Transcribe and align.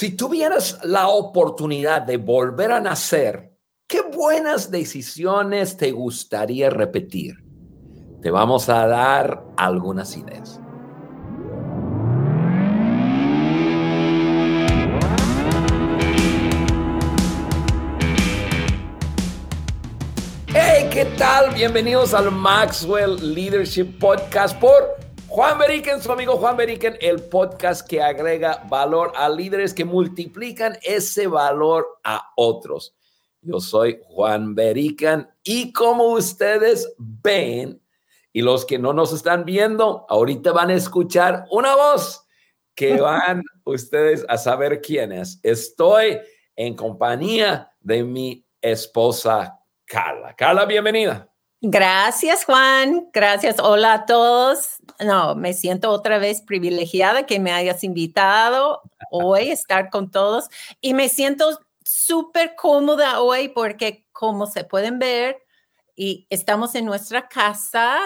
Si 0.00 0.12
tuvieras 0.12 0.78
la 0.82 1.08
oportunidad 1.08 2.00
de 2.00 2.16
volver 2.16 2.72
a 2.72 2.80
nacer, 2.80 3.54
¿qué 3.86 4.00
buenas 4.00 4.70
decisiones 4.70 5.76
te 5.76 5.90
gustaría 5.90 6.70
repetir? 6.70 7.34
Te 8.22 8.30
vamos 8.30 8.70
a 8.70 8.86
dar 8.86 9.44
algunas 9.58 10.16
ideas. 10.16 10.58
Hey, 20.54 20.88
¿qué 20.90 21.04
tal? 21.18 21.52
Bienvenidos 21.54 22.14
al 22.14 22.30
Maxwell 22.30 23.34
Leadership 23.34 23.98
Podcast 23.98 24.58
por 24.58 24.99
Juan 25.30 25.58
Beriken, 25.58 26.02
su 26.02 26.10
amigo 26.10 26.38
Juan 26.38 26.56
Beriken, 26.56 26.98
el 27.00 27.22
podcast 27.22 27.86
que 27.86 28.02
agrega 28.02 28.64
valor 28.68 29.12
a 29.14 29.28
líderes 29.28 29.72
que 29.72 29.84
multiplican 29.84 30.76
ese 30.82 31.28
valor 31.28 31.86
a 32.02 32.32
otros. 32.34 32.96
Yo 33.40 33.60
soy 33.60 34.00
Juan 34.08 34.56
Beriken 34.56 35.28
y 35.44 35.72
como 35.72 36.06
ustedes 36.14 36.92
ven, 36.98 37.80
y 38.32 38.42
los 38.42 38.64
que 38.64 38.80
no 38.80 38.92
nos 38.92 39.12
están 39.12 39.44
viendo, 39.44 40.04
ahorita 40.08 40.50
van 40.50 40.70
a 40.70 40.74
escuchar 40.74 41.46
una 41.52 41.76
voz 41.76 42.26
que 42.74 42.96
van 43.00 43.44
ustedes 43.62 44.26
a 44.28 44.36
saber 44.36 44.80
quién 44.80 45.12
es. 45.12 45.38
Estoy 45.44 46.18
en 46.56 46.74
compañía 46.74 47.72
de 47.78 48.02
mi 48.02 48.44
esposa 48.60 49.60
Carla. 49.84 50.34
Carla, 50.34 50.64
bienvenida. 50.64 51.30
Gracias, 51.62 52.46
Juan. 52.46 53.10
Gracias. 53.12 53.58
Hola 53.58 53.92
a 53.92 54.06
todos. 54.06 54.78
No, 54.98 55.34
me 55.34 55.52
siento 55.52 55.90
otra 55.90 56.18
vez 56.18 56.40
privilegiada 56.40 57.26
que 57.26 57.38
me 57.38 57.52
hayas 57.52 57.84
invitado 57.84 58.80
hoy 59.10 59.50
a 59.50 59.52
estar 59.52 59.90
con 59.90 60.10
todos 60.10 60.48
y 60.80 60.94
me 60.94 61.10
siento 61.10 61.60
súper 61.84 62.54
cómoda 62.56 63.20
hoy 63.20 63.48
porque 63.48 64.06
como 64.12 64.46
se 64.46 64.64
pueden 64.64 64.98
ver 64.98 65.36
y 65.94 66.26
estamos 66.30 66.74
en 66.74 66.86
nuestra 66.86 67.28
casa, 67.28 67.98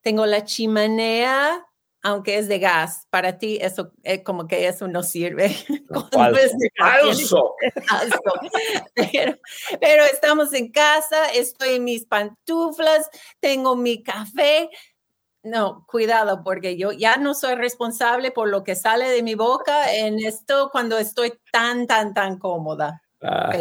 tengo 0.00 0.24
la 0.26 0.44
chimenea 0.44 1.66
aunque 2.02 2.36
es 2.36 2.48
de 2.48 2.58
gas, 2.58 3.06
para 3.10 3.38
ti 3.38 3.58
eso 3.60 3.92
eh, 4.02 4.22
como 4.22 4.48
que 4.48 4.66
eso 4.66 4.88
no 4.88 5.02
sirve. 5.02 5.56
Falso. 6.78 7.54
Pero, 8.94 9.36
pero, 9.80 10.04
estamos 10.04 10.52
en 10.52 10.70
casa, 10.72 11.30
estoy 11.32 11.76
en 11.76 11.84
mis 11.84 12.04
pantuflas, 12.04 13.08
tengo 13.40 13.76
mi 13.76 14.02
café. 14.02 14.68
No, 15.44 15.84
cuidado, 15.88 16.42
porque 16.44 16.76
yo 16.76 16.92
ya 16.92 17.16
no 17.16 17.34
soy 17.34 17.54
responsable 17.54 18.30
por 18.30 18.48
lo 18.48 18.62
que 18.62 18.76
sale 18.76 19.08
de 19.08 19.22
mi 19.22 19.34
boca 19.34 19.92
en 19.92 20.20
esto 20.20 20.70
cuando 20.70 20.98
estoy 20.98 21.32
tan, 21.50 21.86
tan, 21.86 22.14
tan 22.14 22.38
cómoda. 22.38 23.02
Ah. 23.24 23.52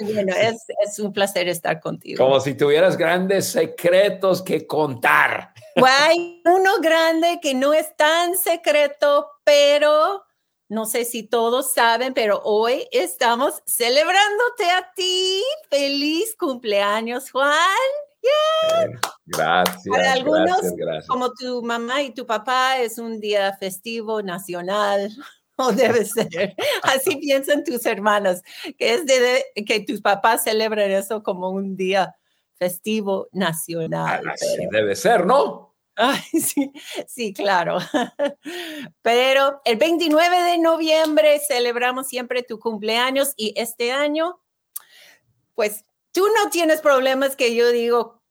bueno, 0.00 0.34
es, 0.34 0.66
es, 0.84 0.98
un 0.98 1.12
placer 1.12 1.48
estar 1.48 1.80
contigo. 1.80 2.22
Como 2.22 2.38
si 2.40 2.54
tuvieras 2.54 2.98
grandes 2.98 3.48
secretos 3.48 4.42
que 4.42 4.66
contar. 4.66 5.54
Hay 5.86 6.42
uno 6.44 6.80
grande 6.80 7.38
que 7.40 7.54
no 7.54 7.72
es 7.72 7.96
tan 7.96 8.36
secreto, 8.36 9.28
pero 9.44 10.24
no 10.70 10.86
sé 10.86 11.04
si 11.04 11.24
todos 11.24 11.72
saben, 11.74 12.14
pero 12.14 12.40
hoy 12.44 12.86
estamos 12.92 13.60
celebrándote 13.66 14.70
a 14.70 14.92
ti. 14.94 15.42
Feliz 15.68 16.36
cumpleaños, 16.38 17.30
Juan. 17.32 17.56
Yeah. 18.22 19.00
Gracias. 19.26 19.88
Para 19.88 20.12
algunos, 20.12 20.60
como 21.08 21.32
tu 21.32 21.62
mamá 21.62 22.02
y 22.02 22.14
tu 22.14 22.24
papá, 22.24 22.78
es 22.78 22.98
un 22.98 23.18
día 23.18 23.56
festivo 23.58 24.22
nacional. 24.22 25.10
O 25.62 25.72
debe 25.72 26.06
ser. 26.06 26.56
Así 26.84 27.16
piensan 27.16 27.62
tus 27.64 27.84
hermanos, 27.84 28.40
que 28.78 28.94
es 28.94 29.04
de, 29.04 29.44
que 29.66 29.80
tus 29.80 30.00
papás 30.00 30.44
celebran 30.44 30.90
eso 30.90 31.22
como 31.22 31.50
un 31.50 31.76
día 31.76 32.16
festivo 32.54 33.28
nacional. 33.32 34.26
Así 34.26 34.66
debe 34.70 34.96
ser, 34.96 35.26
¿no? 35.26 35.69
Ay, 36.02 36.22
sí, 36.40 36.72
sí, 37.06 37.32
claro. 37.32 37.78
Pero 39.02 39.60
el 39.64 39.76
29 39.76 40.42
de 40.44 40.58
noviembre 40.58 41.40
celebramos 41.40 42.08
siempre 42.08 42.42
tu 42.42 42.58
cumpleaños 42.58 43.34
y 43.36 43.52
este 43.56 43.92
año, 43.92 44.40
pues 45.54 45.84
tú 46.12 46.26
no 46.36 46.50
tienes 46.50 46.80
problemas 46.80 47.36
que 47.36 47.54
yo 47.54 47.70
digo 47.70 48.22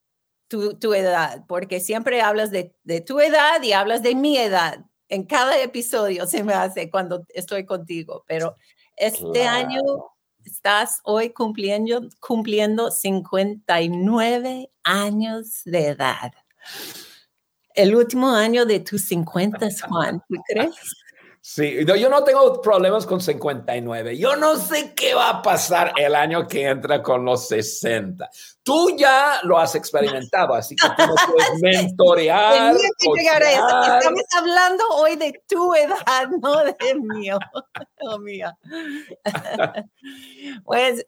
tu, 0.48 0.80
tu 0.80 0.94
edad, 0.94 1.46
porque 1.48 1.80
siempre 1.80 2.22
hablas 2.22 2.50
de, 2.52 2.74
de 2.84 3.02
tu 3.02 3.20
edad 3.20 3.62
y 3.62 3.74
hablas 3.74 4.02
de 4.02 4.16
mi 4.16 4.38
edad 4.38 4.86
en 5.10 5.24
cada 5.24 5.60
episodio 5.62 6.28
se 6.28 6.44
me 6.44 6.54
hace 6.54 6.90
cuando 6.90 7.26
estoy 7.30 7.66
contigo, 7.66 8.24
pero 8.28 8.56
este 8.96 9.48
año 9.48 9.82
estás 10.46 11.02
hoy 11.04 11.32
cumpliendo, 11.32 12.02
cumpliendo 12.20 12.92
59 12.92 14.72
años 14.84 15.62
de 15.66 15.88
edad. 15.88 16.32
El 17.74 17.96
último 17.96 18.32
año 18.32 18.66
de 18.66 18.80
tus 18.80 19.04
50, 19.06 19.68
Juan, 19.90 20.24
¿tú 20.28 20.36
crees? 20.48 20.76
Sí, 21.42 21.86
yo 21.86 22.10
no 22.10 22.24
tengo 22.26 22.62
problemas 22.62 23.06
con 23.06 23.22
59. 23.22 24.18
Yo 24.18 24.36
no 24.36 24.58
sé 24.58 24.94
qué 24.94 25.14
va 25.14 25.30
a 25.30 25.42
pasar 25.42 25.94
el 25.96 26.14
año 26.14 26.46
que 26.48 26.68
entra 26.68 27.02
con 27.02 27.24
los 27.24 27.48
60. 27.48 28.30
Tú 28.62 28.96
ya 28.98 29.40
lo 29.44 29.58
has 29.58 29.74
experimentado, 29.74 30.54
así 30.54 30.76
que 30.76 30.88
tú 30.90 31.08
no 31.08 31.16
puedes 31.34 31.62
mentorear. 31.62 32.76
Estamos 32.76 34.24
hablando 34.38 34.84
hoy 34.96 35.16
de 35.16 35.42
tu 35.48 35.74
edad, 35.74 36.28
no 36.42 36.64
de 36.66 36.76
mío. 37.16 37.40
Oh, 38.02 38.20
mía. 38.20 38.58
pues 40.66 41.06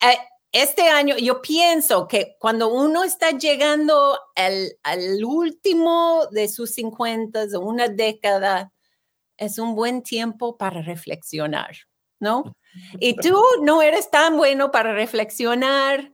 eh, 0.00 0.18
este 0.54 0.82
año 0.88 1.16
yo 1.16 1.42
pienso 1.42 2.06
que 2.06 2.36
cuando 2.38 2.68
uno 2.68 3.02
está 3.02 3.32
llegando 3.32 4.16
al, 4.36 5.24
último 5.24 6.28
de 6.30 6.48
sus 6.48 6.74
50 6.74 7.46
o 7.56 7.60
una 7.60 7.88
década, 7.88 8.72
es 9.36 9.58
un 9.58 9.74
buen 9.74 10.04
tiempo 10.04 10.56
para 10.56 10.80
reflexionar, 10.80 11.74
¿no? 12.20 12.54
Y 13.00 13.16
tú 13.16 13.36
no 13.62 13.82
eres 13.82 14.12
tan 14.12 14.36
bueno 14.36 14.70
para 14.70 14.92
reflexionar. 14.92 16.12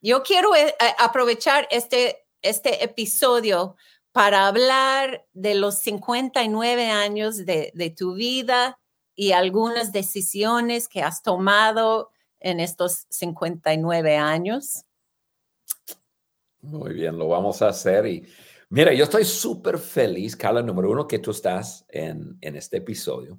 Yo 0.00 0.22
quiero 0.22 0.54
eh, 0.54 0.76
aprovechar 1.00 1.66
este, 1.72 2.24
este 2.40 2.84
episodio 2.84 3.74
para 4.12 4.46
hablar 4.46 5.26
de 5.32 5.56
los 5.56 5.80
59 5.80 6.88
años 6.88 7.44
de 7.44 7.94
tu 7.96 8.14
vida 8.14 8.78
y 9.16 9.32
algunas 9.32 9.90
decisiones 9.90 10.86
que 10.88 11.02
has 11.02 11.24
tomado 11.24 12.11
en 12.42 12.60
estos 12.60 13.06
59 13.10 14.16
años. 14.16 14.84
Muy 16.60 16.94
bien, 16.94 17.18
lo 17.18 17.28
vamos 17.28 17.62
a 17.62 17.68
hacer 17.68 18.06
y 18.06 18.26
Mira, 18.74 18.94
yo 18.94 19.04
estoy 19.04 19.26
súper 19.26 19.76
feliz, 19.76 20.34
Carla, 20.34 20.62
número 20.62 20.90
uno, 20.90 21.06
que 21.06 21.18
tú 21.18 21.32
estás 21.32 21.84
en, 21.90 22.38
en, 22.40 22.56
este 22.56 22.78
episodio, 22.78 23.38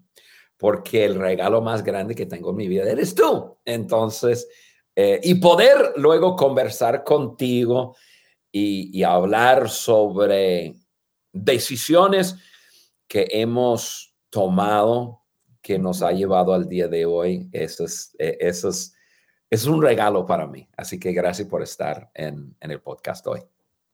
porque 0.57 1.05
el 1.05 1.15
regalo 1.15 1.59
más 1.59 1.83
grande 1.83 2.13
que 2.13 2.27
tengo 2.27 2.51
en 2.51 2.55
mi 2.57 2.67
vida 2.67 2.83
eres 2.83 3.15
tú. 3.15 3.57
Entonces, 3.65 4.47
eh, 4.95 5.19
y 5.23 5.33
poder 5.33 5.93
luego 5.95 6.35
conversar 6.35 7.03
contigo 7.03 7.95
y, 8.51 8.95
y, 8.95 9.01
hablar 9.01 9.71
sobre 9.71 10.75
decisiones 11.31 12.35
que 13.07 13.25
hemos 13.31 14.15
tomado 14.29 15.23
que 15.63 15.79
nos 15.79 16.03
ha 16.03 16.11
llevado 16.11 16.53
al 16.53 16.69
día 16.69 16.87
de 16.87 17.07
hoy. 17.07 17.49
Eso 17.51 17.85
es, 17.85 18.15
eh, 18.19 18.37
eso 18.39 18.69
es, 18.69 18.92
es 19.53 19.65
un 19.67 19.83
regalo 19.83 20.25
para 20.25 20.47
mí. 20.47 20.67
Así 20.75 20.99
que 20.99 21.11
gracias 21.11 21.47
por 21.47 21.61
estar 21.61 22.09
en, 22.15 22.55
en 22.59 22.71
el 22.71 22.81
podcast 22.81 23.25
hoy. 23.27 23.41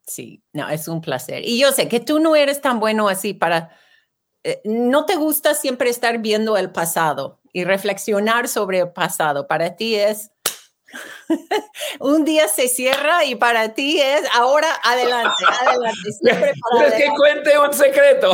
Sí, 0.08 0.42
no, 0.54 0.70
es 0.70 0.88
un 0.88 1.02
placer. 1.02 1.44
Y 1.46 1.60
yo 1.60 1.74
sé 1.74 1.90
que 1.90 2.00
tú 2.00 2.20
no 2.20 2.38
eres 2.38 2.62
tan 2.62 2.80
bueno 2.80 3.10
así 3.10 3.34
para, 3.34 3.70
eh, 4.46 4.62
no 4.64 5.06
te 5.06 5.18
gusta 5.18 5.54
siempre 5.54 5.90
estar 5.90 6.20
viendo 6.20 6.56
el 6.56 6.72
pasado 6.72 7.42
y 7.52 7.66
reflexionar 7.66 8.48
sobre 8.48 8.80
el 8.80 8.92
pasado. 8.92 9.48
Para 9.48 9.76
ti 9.76 9.96
es, 9.96 10.32
un 12.00 12.24
día 12.24 12.48
se 12.48 12.70
cierra 12.70 13.26
y 13.26 13.36
para 13.36 13.74
ti 13.74 14.00
es 14.00 14.24
ahora 14.34 14.70
adelante, 14.82 15.44
adelante. 15.62 16.12
Siempre 16.24 16.54
que 16.98 17.10
cuente 17.18 17.60
un 17.60 17.74
secreto. 17.74 18.32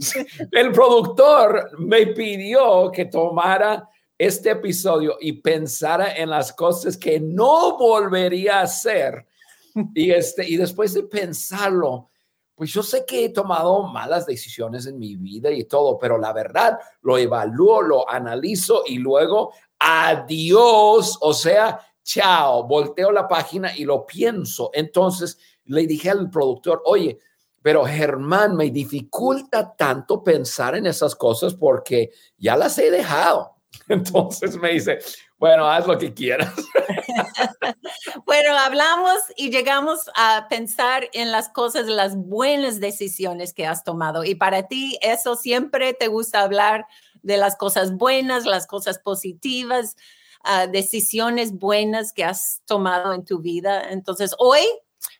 El 0.50 0.72
productor 0.72 1.70
me 1.78 2.08
pidió 2.08 2.90
que 2.90 3.04
tomara 3.04 3.88
este 4.26 4.50
episodio 4.50 5.16
y 5.20 5.32
pensara 5.32 6.16
en 6.16 6.30
las 6.30 6.52
cosas 6.52 6.96
que 6.96 7.20
no 7.20 7.76
volvería 7.76 8.60
a 8.60 8.62
hacer 8.62 9.26
y, 9.94 10.10
este, 10.10 10.48
y 10.48 10.56
después 10.56 10.94
de 10.94 11.02
pensarlo, 11.02 12.10
pues 12.54 12.72
yo 12.72 12.82
sé 12.82 13.04
que 13.04 13.24
he 13.24 13.28
tomado 13.30 13.82
malas 13.84 14.26
decisiones 14.26 14.86
en 14.86 14.98
mi 14.98 15.16
vida 15.16 15.50
y 15.50 15.64
todo, 15.64 15.98
pero 15.98 16.18
la 16.18 16.32
verdad 16.32 16.78
lo 17.02 17.18
evalúo, 17.18 17.82
lo 17.82 18.08
analizo 18.08 18.84
y 18.86 18.98
luego 18.98 19.52
adiós, 19.78 21.18
o 21.20 21.34
sea, 21.34 21.80
chao, 22.02 22.64
volteo 22.64 23.10
la 23.10 23.26
página 23.26 23.76
y 23.76 23.84
lo 23.84 24.06
pienso. 24.06 24.70
Entonces 24.72 25.38
le 25.64 25.86
dije 25.86 26.10
al 26.10 26.30
productor, 26.30 26.82
oye, 26.84 27.18
pero 27.60 27.84
Germán, 27.84 28.56
me 28.56 28.70
dificulta 28.70 29.74
tanto 29.74 30.22
pensar 30.22 30.76
en 30.76 30.86
esas 30.86 31.16
cosas 31.16 31.54
porque 31.54 32.12
ya 32.36 32.56
las 32.56 32.78
he 32.78 32.90
dejado. 32.90 33.53
Entonces 33.88 34.56
me 34.56 34.70
dice, 34.70 34.98
bueno, 35.38 35.66
haz 35.66 35.86
lo 35.86 35.98
que 35.98 36.12
quieras. 36.12 36.54
bueno, 38.26 38.56
hablamos 38.56 39.18
y 39.36 39.50
llegamos 39.50 40.10
a 40.16 40.46
pensar 40.48 41.08
en 41.12 41.32
las 41.32 41.48
cosas, 41.48 41.86
las 41.86 42.16
buenas 42.16 42.80
decisiones 42.80 43.52
que 43.52 43.66
has 43.66 43.84
tomado. 43.84 44.24
Y 44.24 44.34
para 44.34 44.68
ti, 44.68 44.98
eso 45.02 45.36
siempre 45.36 45.94
te 45.94 46.08
gusta 46.08 46.40
hablar 46.40 46.86
de 47.22 47.36
las 47.36 47.56
cosas 47.56 47.96
buenas, 47.96 48.46
las 48.46 48.66
cosas 48.66 48.98
positivas, 48.98 49.96
uh, 50.44 50.70
decisiones 50.70 51.52
buenas 51.52 52.12
que 52.12 52.24
has 52.24 52.62
tomado 52.66 53.12
en 53.12 53.24
tu 53.24 53.40
vida. 53.40 53.90
Entonces, 53.90 54.34
hoy 54.38 54.62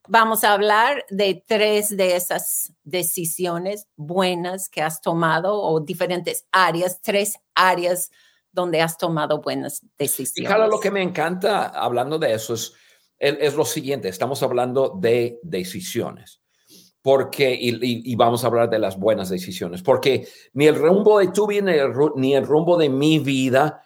vamos 0.08 0.44
a 0.44 0.52
hablar 0.52 1.04
de 1.10 1.42
tres 1.46 1.96
de 1.96 2.16
esas 2.16 2.72
decisiones 2.84 3.88
buenas 3.96 4.68
que 4.68 4.82
has 4.82 5.00
tomado 5.00 5.60
o 5.60 5.80
diferentes 5.80 6.46
áreas, 6.52 7.00
tres 7.00 7.38
áreas 7.54 8.10
donde 8.54 8.80
has 8.80 8.96
tomado 8.96 9.40
buenas 9.40 9.84
decisiones. 9.98 10.38
Y 10.38 10.44
claro, 10.44 10.68
lo 10.68 10.80
que 10.80 10.90
me 10.90 11.02
encanta 11.02 11.66
hablando 11.66 12.18
de 12.18 12.32
eso 12.32 12.54
es, 12.54 12.72
es 13.18 13.54
lo 13.54 13.64
siguiente, 13.64 14.08
estamos 14.08 14.42
hablando 14.42 14.96
de 15.00 15.40
decisiones. 15.42 16.40
Porque, 17.02 17.54
y, 17.60 18.14
vamos 18.14 18.44
a 18.44 18.46
hablar 18.46 18.70
de 18.70 18.78
las 18.78 18.98
buenas 18.98 19.28
decisiones, 19.28 19.82
porque 19.82 20.26
ni 20.54 20.66
el 20.66 20.74
rumbo 20.74 21.18
de 21.18 21.28
tu 21.28 21.46
vida 21.46 21.70
ni 22.16 22.34
el, 22.34 22.46
rumbo 22.46 22.78
de 22.78 22.88
mi 22.88 23.18
vida 23.18 23.82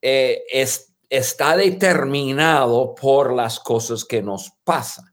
eh, 0.00 0.42
es, 0.50 0.94
está 1.10 1.54
determinado 1.58 2.94
por 2.94 3.34
las 3.34 3.60
cosas 3.60 4.06
que 4.06 4.22
nos 4.22 4.52
pasan. 4.64 5.12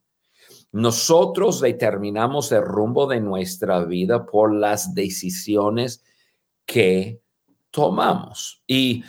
Nosotros 0.72 1.60
determinamos 1.60 2.52
el 2.54 2.62
rumbo 2.62 3.08
de 3.08 3.20
nuestra 3.20 3.84
vida 3.84 4.26
por 4.26 4.54
las 4.54 4.94
decisiones 4.94 6.02
que 6.66 7.22
tomamos. 7.72 8.62
Y, 8.68 9.04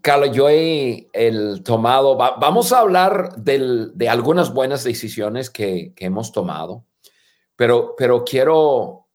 Carla, 0.00 0.26
yo 0.26 0.48
he 0.48 1.08
el, 1.12 1.62
tomado, 1.62 2.16
vamos 2.16 2.72
a 2.72 2.80
hablar 2.80 3.36
de 3.36 4.08
algunas 4.08 4.52
buenas 4.52 4.84
decisiones 4.84 5.50
que, 5.50 5.92
hemos 5.96 6.32
tomado, 6.32 6.84
pero, 7.56 7.94
pero 7.96 8.24
quiero, 8.24 9.06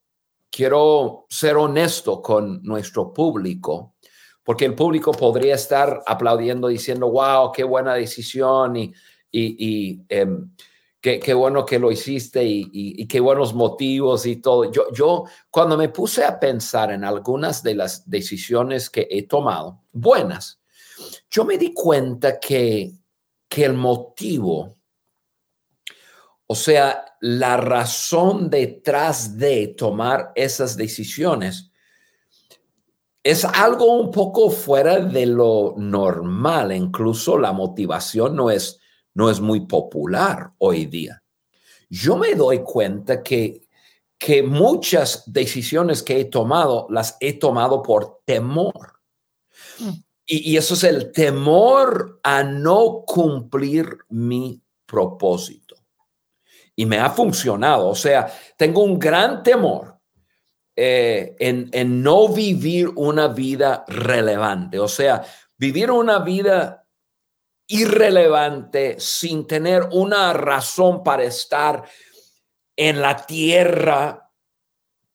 quiero 0.50 1.26
ser 1.28 1.56
honesto 1.56 2.22
con 2.22 2.62
nuestro 2.62 3.12
público, 3.12 3.94
porque 4.42 4.64
el 4.64 4.74
público 4.74 5.12
podría 5.12 5.54
estar 5.54 6.02
aplaudiendo 6.06 6.68
diciendo, 6.68 7.10
wow, 7.10 7.52
qué 7.52 7.62
buena 7.62 7.94
decisión 7.94 8.76
y, 8.76 8.92
y, 9.30 10.02
em, 10.08 10.50
qué, 11.00 11.34
bueno 11.34 11.64
que 11.64 11.78
lo 11.78 11.90
hiciste 11.90 12.44
y, 12.44 13.06
qué 13.06 13.20
buenos 13.20 13.54
motivos 13.54 14.26
y 14.26 14.36
todo. 14.36 14.70
Yo, 14.70 14.92
yo, 14.92 15.24
cuando 15.50 15.76
me 15.76 15.88
puse 15.88 16.24
a 16.24 16.38
pensar 16.38 16.92
en 16.92 17.04
algunas 17.04 17.62
de 17.62 17.74
las 17.74 18.08
decisiones 18.08 18.90
que 18.90 19.08
he 19.10 19.26
tomado, 19.26 19.82
buenas, 19.92 20.60
yo 21.30 21.44
me 21.44 21.56
di 21.56 21.72
cuenta 21.72 22.38
que, 22.38 22.92
que 23.48 23.64
el 23.64 23.74
motivo, 23.74 24.76
o 26.46 26.54
sea, 26.54 27.04
la 27.20 27.56
razón 27.56 28.50
detrás 28.50 29.38
de 29.38 29.68
tomar 29.68 30.32
esas 30.34 30.76
decisiones, 30.76 31.70
es 33.22 33.44
algo 33.44 34.00
un 34.00 34.10
poco 34.10 34.50
fuera 34.50 34.98
de 34.98 35.26
lo 35.26 35.74
normal. 35.76 36.72
Incluso 36.72 37.38
la 37.38 37.52
motivación 37.52 38.34
no 38.34 38.50
es 38.50 38.79
no 39.14 39.30
es 39.30 39.40
muy 39.40 39.66
popular 39.66 40.52
hoy 40.58 40.86
día. 40.86 41.22
Yo 41.88 42.16
me 42.16 42.34
doy 42.34 42.60
cuenta 42.60 43.22
que, 43.22 43.68
que 44.16 44.42
muchas 44.42 45.24
decisiones 45.26 46.02
que 46.02 46.20
he 46.20 46.24
tomado 46.26 46.86
las 46.90 47.16
he 47.20 47.32
tomado 47.32 47.82
por 47.82 48.20
temor. 48.24 49.00
Mm. 49.78 49.90
Y, 50.26 50.52
y 50.52 50.56
eso 50.56 50.74
es 50.74 50.84
el 50.84 51.10
temor 51.10 52.20
a 52.22 52.44
no 52.44 53.02
cumplir 53.06 53.98
mi 54.10 54.62
propósito. 54.86 55.76
Y 56.76 56.86
me 56.86 56.98
ha 56.98 57.10
funcionado. 57.10 57.88
O 57.88 57.94
sea, 57.94 58.32
tengo 58.56 58.82
un 58.82 58.98
gran 58.98 59.42
temor 59.42 60.00
eh, 60.76 61.36
en, 61.38 61.68
en, 61.72 62.02
no 62.02 62.28
vivir 62.28 62.88
una 62.96 63.28
vida 63.28 63.84
relevante. 63.86 64.78
O 64.78 64.88
sea, 64.88 65.22
vivir 65.58 65.90
una 65.90 66.20
vida 66.20 66.79
irrelevante, 67.70 68.96
sin 68.98 69.46
tener 69.46 69.88
una 69.92 70.32
razón 70.32 71.02
para 71.02 71.24
estar 71.24 71.84
en 72.76 73.00
la 73.00 73.16
tierra, 73.26 74.30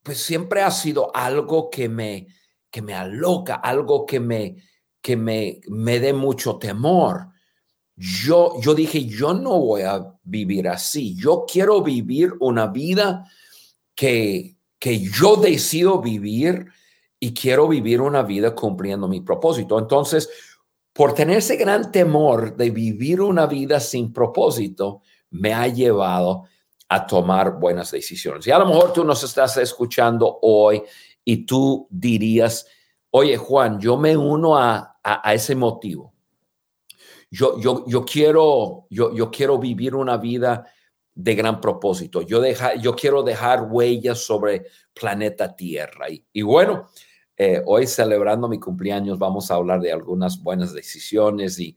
pues 0.02 0.20
siempre 0.20 0.62
ha 0.62 0.72
sido 0.72 1.16
algo 1.16 1.70
que 1.70 1.90
me, 1.90 2.28
que 2.72 2.82
me 2.82 2.94
aloca, 2.94 3.56
algo 3.56 4.06
que 4.06 4.20
me, 4.20 4.56
que 5.02 5.18
me, 5.18 5.60
me 5.68 6.00
dé 6.00 6.14
mucho 6.14 6.58
temor. 6.58 7.28
Yo, 7.96 8.60
yo 8.62 8.74
dije, 8.74 9.06
yo 9.06 9.34
no 9.34 9.60
voy 9.60 9.82
a 9.82 10.14
vivir 10.24 10.70
así. 10.70 11.16
Yo 11.16 11.46
quiero 11.52 11.82
vivir 11.82 12.34
una 12.40 12.68
vida 12.68 13.26
que, 13.94 14.56
que 14.80 15.00
yo 15.00 15.36
decido 15.36 16.02
vivir 16.02 16.68
y 17.20 17.34
quiero 17.34 17.68
vivir 17.68 18.00
una 18.00 18.24
vida 18.24 18.56
cumpliendo 18.56 19.08
mi 19.08 19.22
propósito. 19.22 19.80
Entonces, 19.80 20.30
por 20.96 21.14
tener 21.14 21.40
ese 21.40 21.58
gran 21.58 21.92
temor 21.92 22.56
de 22.56 22.70
vivir 22.70 23.20
una 23.20 23.48
vida 23.48 23.82
sin 23.82 24.14
propósito, 24.14 25.02
me 25.30 25.54
ha 25.54 25.68
llevado 25.68 26.44
a 26.88 27.06
tomar 27.06 27.60
buenas 27.60 27.92
decisiones. 27.92 28.48
Y 28.48 28.52
a 28.52 28.60
lo 28.60 28.66
mejor 28.66 28.94
tú 28.94 29.04
nos 29.04 29.22
estás 29.22 29.58
escuchando 29.58 30.40
hoy 30.42 30.82
y 31.26 31.46
tú 31.46 31.86
dirías, 31.92 32.66
oye 33.10 33.36
Juan, 33.36 33.78
yo 33.78 33.98
me 33.98 34.16
uno 34.16 34.58
a, 34.58 34.98
ese 35.34 35.54
motivo. 35.54 36.14
Yo, 37.30 37.60
yo, 37.60 37.84
yo, 37.88 38.06
quiero, 38.06 38.88
yo, 38.90 39.14
yo 39.14 39.30
quiero 39.30 39.58
vivir 39.60 39.96
una 39.96 40.16
vida 40.16 40.66
de 41.14 41.36
gran 41.36 41.60
propósito. 41.60 42.22
Yo, 42.22 42.40
deja, 42.40 42.76
yo 42.76 42.96
quiero 42.96 43.22
dejar 43.22 43.68
huellas 43.70 44.20
sobre 44.20 44.68
planeta 44.94 45.58
Tierra. 45.58 46.06
Y 46.32 46.42
bueno, 46.42 46.88
eh, 47.38 47.62
hoy 47.66 47.86
celebrando 47.88 48.48
mi 48.48 48.60
cumpleaños 48.60 49.20
vamos 49.20 49.52
a 49.52 49.56
hablar 49.56 49.82
de 49.82 49.92
algunas 49.92 50.42
buenas 50.42 50.74
decisiones 50.74 51.60
y, 51.60 51.76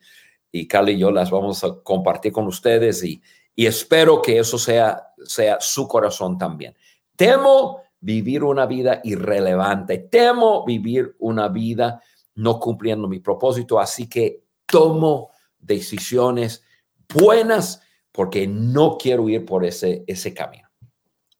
y 0.52 0.69
Cali 0.69 0.93
y 0.93 0.99
yo 0.99 1.10
las 1.10 1.31
vamos 1.31 1.64
a 1.64 1.81
compartir 1.82 2.32
con 2.32 2.46
ustedes 2.46 3.02
y, 3.02 3.20
y 3.55 3.66
espero 3.66 4.22
que 4.22 4.38
eso 4.38 4.56
sea, 4.56 5.12
sea 5.25 5.58
su 5.60 5.88
corazón 5.88 6.38
también. 6.38 6.76
Temo 7.16 7.82
vivir 8.00 8.44
una 8.44 8.66
vida 8.66 9.00
irrelevante, 9.02 9.99
temo 9.99 10.64
vivir 10.64 11.16
una 11.19 11.49
vida 11.49 12.00
no 12.37 12.60
cumpliendo 12.60 13.08
mi 13.08 13.19
propósito, 13.19 13.81
así 13.81 14.08
que 14.08 14.44
tomo 14.64 15.31
decisiones 15.58 16.62
buenas 17.12 17.82
porque 18.12 18.46
no 18.46 18.96
quiero 18.96 19.29
ir 19.29 19.44
por 19.44 19.65
ese, 19.65 20.05
ese 20.06 20.32
camino. 20.32 20.69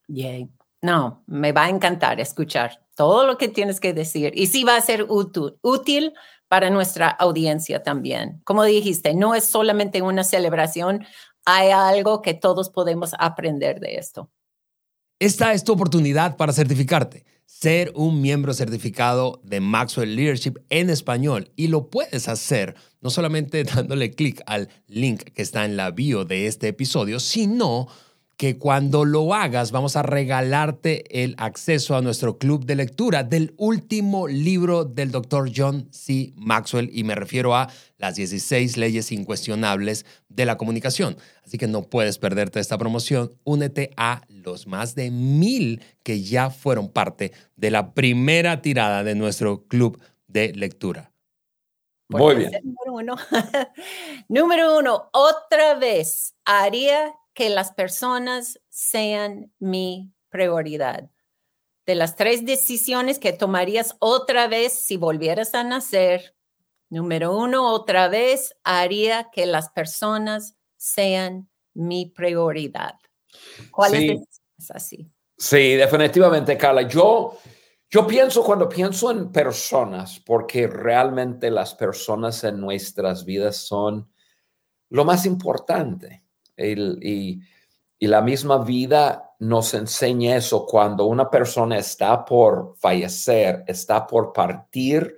Yay. 0.09 0.49
No, 0.83 1.23
me 1.27 1.53
va 1.53 1.65
a 1.65 1.69
encantar 1.69 2.21
escuchar 2.21 2.85
todo 2.99 3.25
lo 3.29 3.39
que 3.39 3.47
tienes 3.47 3.79
que 3.79 3.95
decir 3.95 4.33
y 4.35 4.49
sí 4.49 4.65
va 4.65 4.75
a 4.75 4.81
ser 4.81 5.07
útil, 5.09 6.13
para 6.49 6.71
nuestra 6.71 7.09
audiencia 7.09 7.83
también. 7.83 8.41
Como 8.45 8.65
dijiste, 8.65 9.15
no 9.15 9.35
es 9.35 9.45
solamente 9.45 10.03
una 10.03 10.25
celebración, 10.25 11.05
hay 11.45 11.71
algo 11.71 12.23
que 12.23 12.35
todos 12.35 12.71
podemos 12.71 13.13
aprender 13.19 13.81
de 13.81 13.97
esto. 13.97 14.31
Esta 15.21 15.53
es 15.53 15.63
tu 15.63 15.73
oportunidad 15.73 16.37
para 16.37 16.53
certificarte, 16.53 17.25
ser 17.45 17.93
un 17.95 18.21
miembro 18.21 18.55
certificado 18.55 19.41
de 19.45 19.61
Maxwell 19.61 20.17
Leadership 20.17 20.55
en 20.69 20.91
español 20.91 21.53
y 21.55 21.69
lo 21.69 21.91
puedes 21.91 22.29
hacer 22.29 22.75
no 23.01 23.11
solamente 23.11 23.63
dándole 23.77 24.11
clic 24.11 24.43
al 24.47 24.69
link 24.87 25.23
que 25.35 25.43
está 25.43 25.65
en 25.65 25.77
la 25.77 25.91
bio 25.91 26.25
de 26.25 26.47
este 26.47 26.69
episodio, 26.69 27.21
sino 27.21 27.89
que 28.39 28.57
cuando 28.57 29.05
lo 29.05 29.35
hagas 29.35 29.73
vamos 29.73 29.97
a 29.97 30.03
regalarte 30.03 31.25
el 31.25 31.35
acceso 31.39 31.97
a 31.97 32.03
nuestro 32.03 32.39
club 32.39 32.65
de 32.65 32.77
lectura 32.77 33.25
del 33.25 33.53
último 33.57 34.29
libro 34.29 34.85
del 34.85 35.11
doctor 35.11 35.51
John 35.55 35.89
C. 35.91 36.33
Maxwell 36.37 36.89
y 36.93 37.03
me 37.03 37.17
refiero 37.17 37.57
a 37.57 37.69
las 37.97 38.15
16 38.15 38.77
leyes 38.77 39.11
incuestionables 39.11 40.07
de 40.29 40.47
la 40.47 40.57
comunicación. 40.57 41.17
Así 41.45 41.59
que 41.59 41.67
no 41.67 41.83
puedes 41.83 42.19
perderte 42.19 42.61
esta 42.61 42.79
promoción. 42.79 43.33
Únete 43.43 43.91
a 43.97 44.23
los 44.29 44.69
más 44.69 44.95
de 44.95 45.11
mil 45.11 45.83
que 46.05 46.23
ya 46.23 46.51
fueron 46.51 46.91
parte 46.91 47.33
de 47.57 47.73
la 47.73 47.93
primera 47.93 48.63
tirada 48.63 49.03
de 49.03 49.17
nuestro 49.17 49.65
club 49.65 50.01
de 50.29 50.53
lectura. 50.53 51.11
Muy 52.09 52.37
bien. 52.37 52.53
Número 52.63 52.93
uno. 52.93 53.17
número 54.29 54.79
uno, 54.79 55.11
otra 55.13 55.75
vez 55.75 56.37
haría 56.45 57.13
que 57.39 57.51
las 57.51 57.71
personas 57.71 58.59
sean 58.69 59.53
mi 59.61 60.13
prioridad. 60.29 61.09
De 61.87 61.95
las 61.95 62.17
tres 62.17 62.45
decisiones 62.45 63.21
que 63.21 63.33
tomarías 63.33 63.95
otra 64.01 64.49
vez 64.49 64.73
si 64.73 64.97
volvieras 64.97 65.55
a 65.55 65.63
nacer, 65.63 66.35
número 66.91 67.37
uno, 67.37 67.73
otra 67.73 68.09
vez 68.09 68.57
haría 68.65 69.31
que 69.31 69.47
las 69.47 69.71
personas 69.71 70.57
sean 70.77 71.49
mi 71.75 72.07
prioridad. 72.07 72.95
¿Cuál 73.71 73.95
es 73.95 74.71
así? 74.71 75.09
Sí, 75.37 75.77
definitivamente, 75.77 76.59
Carla. 76.59 76.89
Yo, 76.89 77.39
Yo 77.89 78.05
pienso 78.05 78.43
cuando 78.43 78.69
pienso 78.69 79.13
en 79.13 79.31
personas, 79.31 80.19
porque 80.19 80.67
realmente 80.67 81.53
las 81.53 81.77
personas 81.77 82.43
en 82.43 82.61
nuestras 82.61 83.25
vidas 83.25 83.59
son 83.59 84.11
lo 84.89 85.05
más 85.05 85.25
importante. 85.25 86.28
Y, 86.59 87.41
y 87.99 88.07
la 88.07 88.21
misma 88.23 88.59
vida 88.65 89.29
nos 89.41 89.75
enseña 89.75 90.37
eso. 90.37 90.67
Cuando 90.67 91.07
una 91.07 91.31
persona 91.31 91.79
está 91.79 92.25
por 92.25 92.75
fallecer, 92.79 93.65
está 93.67 94.07
por 94.07 94.33
partir 94.33 95.17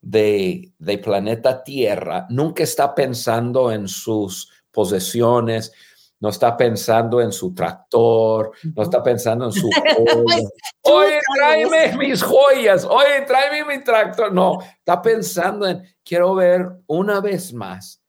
de, 0.00 0.72
de 0.78 0.98
planeta 0.98 1.62
Tierra, 1.62 2.26
nunca 2.30 2.62
está 2.62 2.94
pensando 2.94 3.70
en 3.70 3.86
sus 3.86 4.50
posesiones, 4.70 5.72
no 6.20 6.28
está 6.28 6.56
pensando 6.56 7.20
en 7.20 7.32
su 7.32 7.54
tractor, 7.54 8.52
no 8.74 8.82
está 8.82 9.02
pensando 9.02 9.46
en 9.46 9.52
su 9.52 9.68
Oye, 10.82 11.18
tráeme 11.34 11.96
mis 11.96 12.22
joyas, 12.22 12.84
oye, 12.84 13.22
tráeme 13.26 13.64
mi 13.64 13.82
tractor. 13.82 14.32
No, 14.32 14.58
está 14.60 15.00
pensando 15.00 15.66
en, 15.66 15.82
quiero 16.04 16.34
ver 16.34 16.68
una 16.86 17.20
vez 17.20 17.52
más 17.52 17.99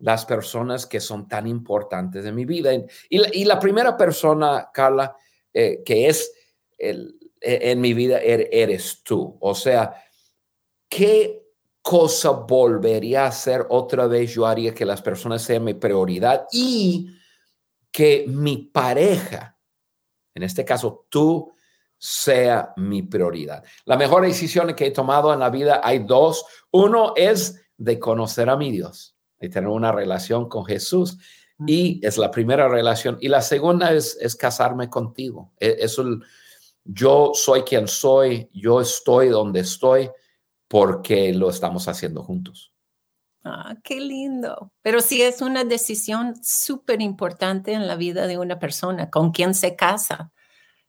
las 0.00 0.26
personas 0.26 0.86
que 0.86 1.00
son 1.00 1.28
tan 1.28 1.46
importantes 1.46 2.24
en 2.24 2.34
mi 2.34 2.44
vida. 2.44 2.70
Y 3.08 3.44
la, 3.44 3.58
primera 3.58 3.96
persona, 3.96 4.70
Carla, 4.72 5.16
eh, 5.52 5.82
que 5.84 6.08
es 6.08 6.32
el, 6.78 7.18
e, 7.40 7.70
en 7.70 7.80
mi 7.80 7.94
vida, 7.94 8.18
er, 8.20 8.48
eres 8.50 9.02
tú. 9.02 9.36
O 9.40 9.54
sea, 9.54 9.94
¿qué 10.88 11.42
cosa 11.82 12.30
volvería 12.30 13.26
a 13.26 13.32
ser 13.32 13.66
otra 13.68 14.06
vez? 14.06 14.34
Yo 14.34 14.46
haría 14.46 14.74
que 14.74 14.84
las 14.84 15.02
personas 15.02 15.42
sean 15.42 15.64
mi 15.64 15.74
prioridad 15.74 16.46
y 16.52 17.10
que 17.90 18.24
mi 18.28 18.56
pareja, 18.56 19.58
en 20.34 20.42
este 20.42 20.64
caso 20.64 21.06
tú, 21.08 21.52
sea 21.98 22.72
mi 22.76 23.02
prioridad. 23.02 23.62
La 23.84 23.98
mejor 23.98 24.22
decisión 24.22 24.74
que 24.74 24.86
he 24.86 24.90
tomado 24.90 25.34
en 25.34 25.40
la 25.40 25.50
vida 25.50 25.82
hay 25.84 25.98
dos. 25.98 26.46
Uno 26.70 27.12
es 27.14 27.60
de 27.76 27.98
conocer 27.98 28.48
a 28.48 28.56
mi 28.56 28.70
Dios, 28.70 29.18
de 29.40 29.48
tener 29.48 29.68
una 29.68 29.90
relación 29.90 30.48
con 30.48 30.64
Jesús. 30.64 31.18
Y 31.66 32.00
es 32.06 32.16
la 32.16 32.30
primera 32.30 32.68
relación. 32.68 33.18
Y 33.20 33.28
la 33.28 33.42
segunda 33.42 33.92
es, 33.92 34.16
es 34.20 34.36
casarme 34.36 34.88
contigo. 34.88 35.52
E, 35.58 35.76
es, 35.80 35.98
el, 35.98 36.22
yo 36.84 37.32
soy 37.34 37.62
quien 37.62 37.88
soy, 37.88 38.48
yo 38.52 38.80
estoy 38.80 39.28
donde 39.28 39.60
estoy 39.60 40.10
porque 40.68 41.34
lo 41.34 41.50
estamos 41.50 41.88
haciendo 41.88 42.22
juntos. 42.22 42.72
Ah, 43.44 43.74
qué 43.82 44.00
lindo. 44.00 44.70
Pero 44.82 45.00
sí 45.00 45.22
es 45.22 45.40
una 45.40 45.64
decisión 45.64 46.34
súper 46.42 47.00
importante 47.00 47.72
en 47.72 47.86
la 47.86 47.96
vida 47.96 48.26
de 48.26 48.38
una 48.38 48.58
persona, 48.58 49.10
con 49.10 49.32
quién 49.32 49.54
se 49.54 49.76
casa. 49.76 50.32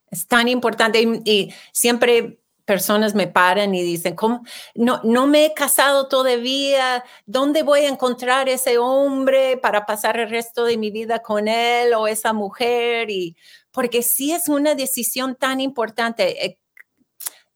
Es 0.08 0.28
tan 0.28 0.50
importante 0.50 1.02
y, 1.24 1.54
siempre 1.72 2.41
personas 2.72 3.16
me 3.16 3.28
paran 3.28 3.76
y 3.76 3.84
dicen, 3.84 4.16
¿cómo? 4.16 4.46
No, 4.76 5.02
no 5.04 5.28
me 5.28 5.44
he 5.44 5.54
casado 5.54 6.08
todavía, 6.08 7.04
¿dónde 7.26 7.64
voy 7.64 7.82
a 7.82 7.90
encontrar 7.90 8.48
ese 8.48 8.78
hombre 8.78 9.58
para 9.58 9.86
pasar 9.86 10.18
el 10.18 10.30
resto 10.30 10.64
de 10.64 10.78
mi 10.78 10.90
vida 10.90 11.22
con 11.22 11.50
él 11.50 11.94
o 11.94 12.08
esa 12.08 12.32
mujer? 12.32 13.10
Y 13.10 13.36
porque 13.72 14.02
sí 14.04 14.32
es 14.32 14.48
una 14.48 14.74
decisión 14.74 15.36
tan 15.36 15.60
importante. 15.60 16.46
Eh, 16.46 16.60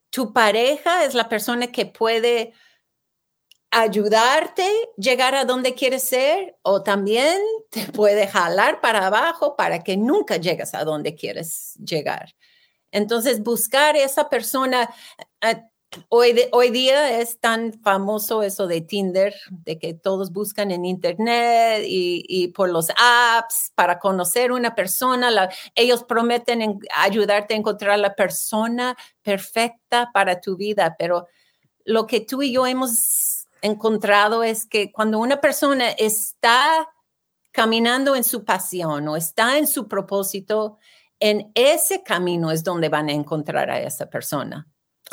tu 0.10 0.34
pareja 0.34 1.06
es 1.06 1.14
la 1.14 1.30
persona 1.30 1.68
que 1.68 1.86
puede 1.86 2.52
ayudarte 3.72 4.70
llegar 4.98 5.34
a 5.34 5.46
donde 5.46 5.76
quieres 5.76 6.04
ser 6.04 6.58
o 6.62 6.84
también 6.84 7.38
te 7.70 7.86
puede 7.86 8.28
jalar 8.28 8.82
para 8.82 9.08
abajo 9.08 9.56
para 9.56 9.80
que 9.80 9.96
nunca 9.96 10.36
llegues 10.36 10.74
a 10.74 10.84
donde 10.84 11.16
quieres 11.16 11.76
llegar. 11.76 12.36
Entonces, 12.96 13.44
buscar 13.44 13.98
esa 13.98 14.30
persona, 14.30 14.90
eh, 15.42 15.62
hoy, 16.08 16.34
hoy 16.54 16.70
día 16.70 17.20
es 17.20 17.42
tan 17.42 17.74
famoso 17.84 18.42
eso 18.42 18.68
de 18.68 18.80
Tinder, 18.80 19.36
de 19.50 19.78
que 19.78 19.94
todos 19.94 20.32
buscan 20.32 20.72
en 20.72 20.86
Internet 20.86 21.84
y, 21.86 22.48
por 22.56 22.70
los 22.70 22.88
apps 22.98 23.74
para 23.76 24.00
conocer 24.00 24.54
una 24.54 24.76
persona. 24.76 25.50
ellos 25.76 26.06
prometen 26.06 26.80
ayudarte 26.96 27.54
a 27.54 27.58
encontrar 27.58 28.00
la 28.00 28.16
persona 28.16 28.96
perfecta 29.22 30.10
para 30.14 30.40
tu 30.40 30.56
vida, 30.56 30.96
pero 30.98 31.28
lo 31.84 32.08
que 32.08 32.22
tú 32.22 32.44
y 32.44 32.54
yo 32.54 32.66
hemos 32.66 33.46
encontrado 33.62 34.42
es 34.42 34.66
que 34.66 34.94
cuando 34.94 35.20
una 35.20 35.42
persona 35.42 35.90
está 35.90 36.88
caminando 37.52 38.16
en 38.16 38.24
su 38.24 38.46
pasión 38.46 39.06
o 39.10 39.18
está 39.18 39.58
en 39.58 39.68
su 39.68 39.90
propósito, 39.90 40.78
en 41.20 41.52
ese 41.56 42.04
camino 42.04 42.52
es 42.52 42.64
donde 42.64 42.90
van 42.90 43.10
a 43.10 43.14
encontrar 43.14 43.70
a 43.70 43.80
esa 43.82 44.10
persona. 44.10 44.68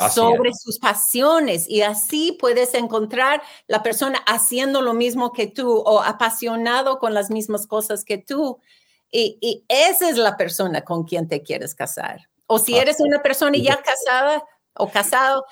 sobre 0.09 0.51
sus 0.55 0.79
pasiones 0.79 1.69
y 1.69 1.83
así 1.83 2.35
puedes 2.41 2.73
encontrar 2.73 3.43
la 3.67 3.83
persona 3.83 4.17
haciendo 4.25 4.81
lo 4.81 4.95
mismo 4.95 5.31
que 5.31 5.45
tú 5.45 5.71
o 5.71 6.01
apasionado 6.01 6.97
con 6.97 7.13
las 7.13 7.29
mismas 7.29 7.67
cosas 7.67 8.03
que 8.03 8.17
tú. 8.17 8.59
Y, 9.11 9.37
y 9.39 9.63
esa 9.67 10.09
es 10.09 10.17
la 10.17 10.35
persona 10.35 10.81
con 10.81 11.03
quien 11.03 11.27
te 11.27 11.43
quieres 11.43 11.75
casar. 11.75 12.27
O 12.47 12.57
si 12.57 12.75
eres 12.75 12.99
una 13.01 13.21
persona 13.21 13.55
ya 13.57 13.81
casada 13.83 14.43
o 14.75 14.89
casado, 14.89 15.45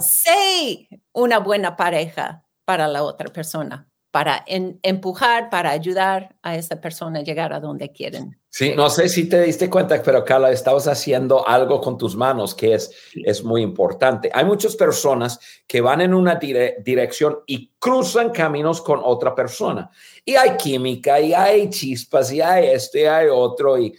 sé 0.00 0.88
una 1.12 1.38
buena 1.38 1.76
pareja 1.76 2.44
para 2.64 2.88
la 2.88 3.02
otra 3.02 3.32
persona, 3.32 3.88
para 4.14 4.44
empujar, 4.46 5.50
para 5.50 5.72
ayudar 5.72 6.36
a 6.40 6.54
esa 6.54 6.80
persona 6.80 7.18
a 7.18 7.22
llegar 7.24 7.52
a 7.52 7.58
donde 7.58 7.90
quieren. 7.90 8.38
Sí, 8.48 8.72
no 8.76 8.88
sé 8.88 9.08
si 9.08 9.28
te 9.28 9.42
diste 9.42 9.68
cuenta, 9.68 10.00
pero 10.04 10.24
Carla, 10.24 10.52
estabas 10.52 10.86
haciendo 10.86 11.44
algo 11.48 11.80
con 11.80 11.98
tus 11.98 12.14
manos 12.14 12.54
que 12.54 12.74
es, 12.74 12.92
es 13.12 13.42
muy 13.42 13.62
importante. 13.62 14.30
Hay 14.32 14.44
muchas 14.44 14.76
personas 14.76 15.40
que 15.66 15.80
van 15.80 16.00
en 16.00 16.14
una 16.14 16.36
dirección 16.36 17.40
y 17.44 17.72
cruzan 17.76 18.30
caminos 18.30 18.80
con 18.80 19.00
otra 19.02 19.34
persona. 19.34 19.90
Y 20.24 20.36
hay 20.36 20.56
química, 20.58 21.18
y 21.20 21.34
hay 21.34 21.68
chispas, 21.68 22.32
y 22.32 22.40
hay 22.40 22.68
esto, 22.68 22.98
y 22.98 23.06
hay 23.06 23.26
otro, 23.26 23.76
y, 23.76 23.92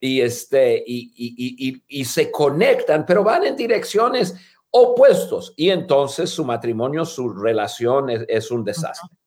y, 0.00 0.22
este, 0.22 0.82
y, 0.86 1.12
y, 1.14 1.82
y 1.86 2.04
se 2.06 2.30
conectan, 2.30 3.04
pero 3.04 3.22
van 3.22 3.44
en 3.44 3.56
direcciones 3.56 4.34
opuestos 4.70 5.52
y 5.56 5.70
entonces 5.70 6.30
su 6.30 6.44
matrimonio, 6.44 7.04
su 7.04 7.28
relación 7.28 8.08
es, 8.08 8.50
un 8.50 8.64
desastre. 8.64 9.19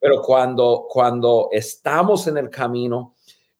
Pero 0.00 0.20
cuando, 0.22 0.86
cuando 0.88 1.48
estamos 1.52 2.26
en 2.26 2.38
el 2.38 2.50
camino 2.50 3.14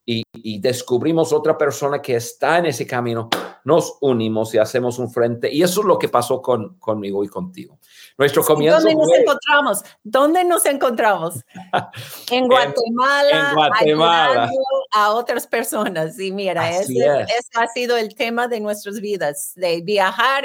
y, 0.06 0.58
descubrimos 0.60 1.32
otra 1.32 1.56
persona 1.56 2.02
que 2.02 2.16
está 2.16 2.58
en 2.58 2.66
ese 2.66 2.86
camino, 2.86 3.30
nos 3.64 3.96
unimos 4.02 4.54
y 4.54 4.58
hacemos 4.58 4.98
un 4.98 5.10
frente. 5.10 5.50
Y 5.50 5.62
eso 5.62 5.80
es 5.80 5.86
lo 5.86 5.98
que 5.98 6.08
pasó 6.08 6.42
con, 6.42 6.78
conmigo 6.78 7.24
y 7.24 7.28
contigo. 7.28 7.78
Nuestro 8.18 8.44
comienzo. 8.44 8.80
¿Dónde 8.80 8.94
nos 8.94 9.18
encontramos? 9.18 9.84
¿Dónde 10.02 10.44
nos 10.44 10.66
encontramos? 10.66 11.36
en 12.30 12.46
Guatemala. 12.46 13.48
En, 13.48 13.54
Guatemala. 13.54 14.50
A 14.92 15.12
otras 15.12 15.46
personas. 15.46 16.18
Y 16.20 16.30
mira, 16.32 16.70
ese, 16.70 16.98
ese, 16.98 17.50
ha 17.54 17.66
sido 17.68 17.96
el 17.96 18.14
tema 18.14 18.46
de 18.46 18.60
nuestras 18.60 19.00
vidas, 19.00 19.52
de 19.56 19.80
viajar 19.80 20.44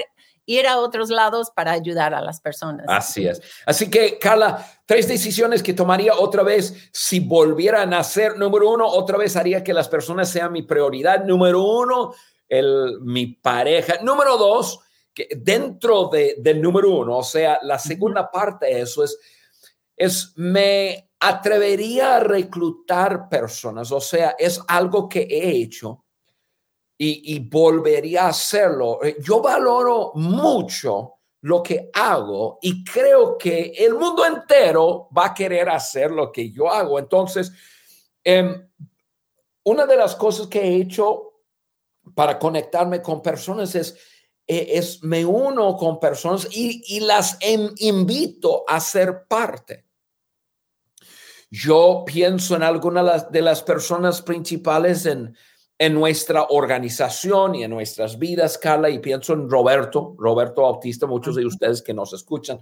ir 0.50 0.66
a 0.66 0.80
otros 0.80 1.10
lados 1.12 1.52
para 1.56 1.72
ayudar 1.72 2.16
a 2.16 2.22
las 2.22 2.42
personas. 2.42 2.88
Así 2.90 3.28
es. 3.28 3.40
Así 3.68 3.90
que, 3.92 4.18
Carla, 4.18 4.66
tres 4.88 5.08
decisiones 5.08 5.62
que 5.62 5.76
tomaría 5.76 6.16
otra 6.16 6.42
vez 6.42 6.90
si 6.92 7.20
volviera 7.20 7.84
a 7.84 7.86
nacer. 7.86 8.36
Número 8.36 8.72
uno, 8.72 8.88
otra 8.88 9.18
vez 9.20 9.36
haría 9.36 9.64
que 9.64 9.76
las 9.76 9.88
personas 9.88 10.28
sean 10.30 10.52
mi 10.52 10.64
prioridad. 10.64 11.24
Número 11.24 11.62
uno, 11.62 12.16
el, 12.48 13.00
mi 13.02 13.28
pareja. 13.28 14.00
Número 14.02 14.38
dos, 14.38 14.80
que 15.14 15.28
dentro 15.38 16.10
de, 16.12 16.38
del 16.40 16.60
número 16.60 16.90
uno, 16.98 17.18
o 17.18 17.24
sea, 17.24 17.60
la 17.62 17.78
segunda 17.78 18.32
parte 18.32 18.66
de 18.66 18.82
eso 18.82 19.04
es, 19.04 19.20
es 19.96 20.34
me 20.36 21.12
atrevería 21.20 22.16
a 22.16 22.20
reclutar 22.22 23.30
personas, 23.30 23.92
o 23.92 24.00
sea, 24.02 24.36
es 24.40 24.60
algo 24.68 25.08
que 25.10 25.28
he 25.30 25.50
hecho 25.52 26.06
y, 27.02 27.40
volvería 27.40 28.26
a 28.26 28.30
hacerlo. 28.30 29.02
Eh, 29.04 29.16
yo 29.22 29.42
valoro 29.42 30.12
mucho 30.16 31.16
lo 31.42 31.64
que 31.64 31.90
hago 31.94 32.60
y 32.62 32.84
creo 32.84 33.38
que 33.38 33.74
el 33.78 33.96
mundo 33.96 34.26
entero 34.26 35.08
va 35.18 35.28
a 35.28 35.34
querer 35.34 35.70
hacer 35.70 36.12
lo 36.12 36.30
que 36.30 36.52
yo 36.52 36.70
hago. 36.70 37.00
Entonces, 37.00 37.54
em, 38.22 38.70
una 39.64 39.86
de 39.86 39.96
las 39.96 40.14
cosas 40.16 40.48
que 40.48 40.60
he 40.60 40.76
hecho 40.76 41.42
para 42.14 42.38
conectarme 42.38 43.02
con 43.02 43.22
personas 43.22 43.74
es, 43.76 43.96
e, 44.46 44.78
es 44.78 45.02
me 45.02 45.26
uno 45.26 45.78
con 45.78 46.02
personas 46.02 46.50
y, 46.52 46.84
y 46.98 47.00
las 47.00 47.38
em, 47.40 47.70
invito 47.78 48.66
a 48.68 48.82
ser 48.82 49.26
parte. 49.26 49.86
Yo 51.50 52.04
pienso 52.06 52.58
en 52.58 52.64
algunas 52.64 53.32
de 53.32 53.42
las 53.42 53.64
personas 53.64 54.22
principales 54.22 55.06
en, 55.06 55.36
en 55.80 55.94
nuestra 55.94 56.48
organización 56.50 57.56
y 57.56 57.64
en 57.64 57.72
nuestras 57.72 58.20
vidas, 58.20 58.58
Carla, 58.58 58.90
y 58.90 59.00
pienso 59.00 59.32
en 59.32 59.50
Roberto, 59.50 60.14
Roberto 60.18 60.64
Bautista, 60.64 61.08
muchos 61.08 61.38
de 61.38 61.46
ustedes 61.46 61.82
que 61.82 61.94
nos 61.94 62.12
escuchan, 62.12 62.60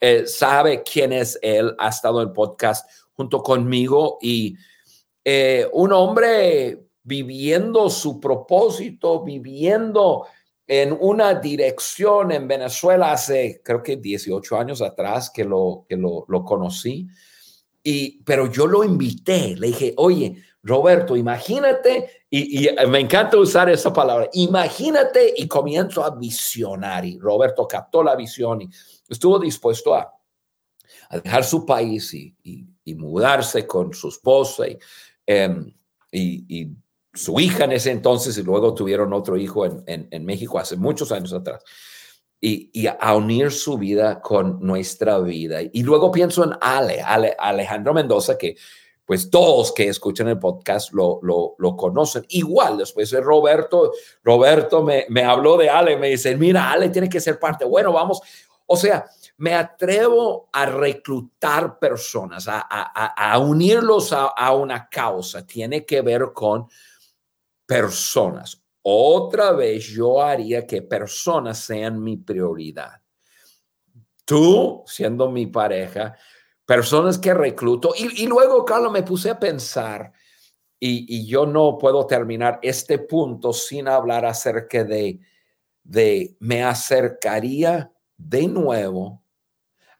eh, 0.00 0.26
sabe 0.26 0.84
quién 0.84 1.12
es 1.12 1.36
él, 1.42 1.74
ha 1.76 1.88
estado 1.88 2.22
en 2.22 2.32
podcast 2.32 2.88
junto 3.14 3.42
conmigo 3.42 4.18
y 4.22 4.56
eh, 5.24 5.68
un 5.72 5.92
hombre 5.92 6.86
viviendo 7.02 7.90
su 7.90 8.20
propósito, 8.20 9.24
viviendo 9.24 10.26
en 10.64 10.96
una 11.00 11.34
dirección 11.34 12.30
en 12.30 12.46
Venezuela 12.46 13.12
hace, 13.12 13.60
creo 13.64 13.82
que 13.82 13.96
18 13.96 14.56
años 14.56 14.80
atrás 14.82 15.30
que 15.30 15.44
lo, 15.44 15.84
que 15.88 15.96
lo, 15.96 16.24
lo 16.28 16.44
conocí. 16.44 17.08
Y, 17.82 18.22
pero 18.22 18.46
yo 18.46 18.68
lo 18.68 18.84
invité, 18.84 19.56
le 19.56 19.66
dije, 19.66 19.94
oye, 19.96 20.36
Roberto, 20.62 21.16
imagínate, 21.16 22.24
y, 22.30 22.68
y, 22.68 22.86
me 22.86 23.00
encanta 23.00 23.36
usar 23.36 23.68
esa 23.68 23.92
palabra, 23.92 24.28
imagínate 24.32 25.34
y 25.36 25.48
comienzo 25.48 26.04
a 26.04 26.10
visionar. 26.10 27.04
Y 27.04 27.18
Roberto 27.18 27.66
captó 27.66 28.02
la 28.02 28.14
visión 28.14 28.62
y 28.62 28.70
estuvo 29.08 29.38
dispuesto 29.40 29.94
a, 29.94 30.12
a 31.10 31.18
dejar 31.18 31.44
su 31.44 31.66
país 31.66 32.14
y, 32.14 32.34
y, 32.84 32.94
mudarse 32.94 33.66
con 33.66 33.92
su 33.92 34.08
esposa 34.08 34.68
y, 34.68 34.78
em, 35.26 35.72
y, 36.10 36.70
su 37.14 37.38
hija 37.38 37.64
en 37.64 37.72
ese 37.72 37.90
entonces, 37.90 38.38
y 38.38 38.42
luego 38.42 38.72
tuvieron 38.72 39.12
otro 39.12 39.36
hijo 39.36 39.66
en, 39.66 40.24
México 40.24 40.58
hace 40.58 40.76
muchos 40.76 41.12
años 41.12 41.34
atrás. 41.34 41.62
Y, 42.40 42.70
y, 42.72 42.86
a 42.86 43.14
unir 43.14 43.50
su 43.50 43.76
vida 43.76 44.22
con 44.22 44.58
nuestra 44.60 45.18
vida. 45.18 45.60
Y 45.60 45.82
luego 45.82 46.10
pienso 46.10 46.42
en 46.42 46.52
Ale, 46.60 47.02
Ale 47.02 47.36
Alejandro 47.38 47.92
Mendoza, 47.92 48.38
que 48.38 48.56
pues 49.04 49.30
todos 49.30 49.72
que 49.72 49.88
escuchan 49.88 50.28
el 50.28 50.38
podcast 50.38 50.92
lo, 50.92 51.20
lo, 51.22 51.76
conocen. 51.76 52.24
Igual, 52.28 52.78
después 52.78 53.10
de 53.10 53.20
Roberto, 53.20 53.92
Roberto 54.22 54.82
me, 54.82 55.06
me 55.08 55.24
habló 55.24 55.56
de 55.56 55.68
Ale, 55.68 55.96
me 55.96 56.08
dice, 56.08 56.36
mira, 56.36 56.70
Ale 56.70 56.88
tiene 56.88 57.08
que 57.08 57.20
ser 57.20 57.38
parte. 57.38 57.64
Bueno, 57.64 57.92
vamos, 57.92 58.20
o 58.66 58.76
sea, 58.76 59.04
me 59.38 59.54
atrevo 59.54 60.48
a 60.52 60.66
reclutar 60.66 61.78
personas, 61.78 62.46
a, 62.46 62.66
a, 62.70 63.32
a 63.32 63.38
unirlos 63.38 64.12
a, 64.12 64.26
a 64.26 64.54
una 64.54 64.88
causa. 64.88 65.44
Tiene 65.46 65.84
que 65.84 66.00
ver 66.00 66.32
con 66.32 66.68
personas. 67.66 68.62
Otra 68.82 69.52
vez 69.52 69.86
yo 69.86 70.22
haría 70.22 70.66
que 70.66 70.82
personas 70.82 71.58
sean 71.58 72.02
mi 72.02 72.16
prioridad. 72.16 73.00
Tú, 74.24 74.84
siendo 74.86 75.30
mi 75.30 75.46
pareja, 75.46 76.16
personas 76.72 77.18
que 77.18 77.34
recluto. 77.34 77.92
Y, 77.94 78.26
luego, 78.26 78.64
Carlos, 78.64 78.90
me 78.90 79.02
puse 79.02 79.28
a 79.28 79.38
pensar, 79.38 80.10
y, 80.80 81.26
yo 81.26 81.44
no 81.44 81.76
puedo 81.76 82.06
terminar 82.06 82.60
este 82.62 82.98
punto 82.98 83.52
sin 83.52 83.88
hablar 83.88 84.24
acerca 84.24 84.82
de, 84.82 85.20
de, 85.84 86.34
me 86.40 86.64
acercaría 86.64 87.92
de 88.16 88.48
nuevo 88.48 89.22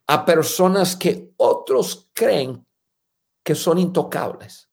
a 0.06 0.24
personas 0.24 0.96
que 0.96 1.34
otros 1.36 2.08
creen 2.14 2.66
que 3.44 3.54
son 3.54 3.76
intocables. 3.76 4.70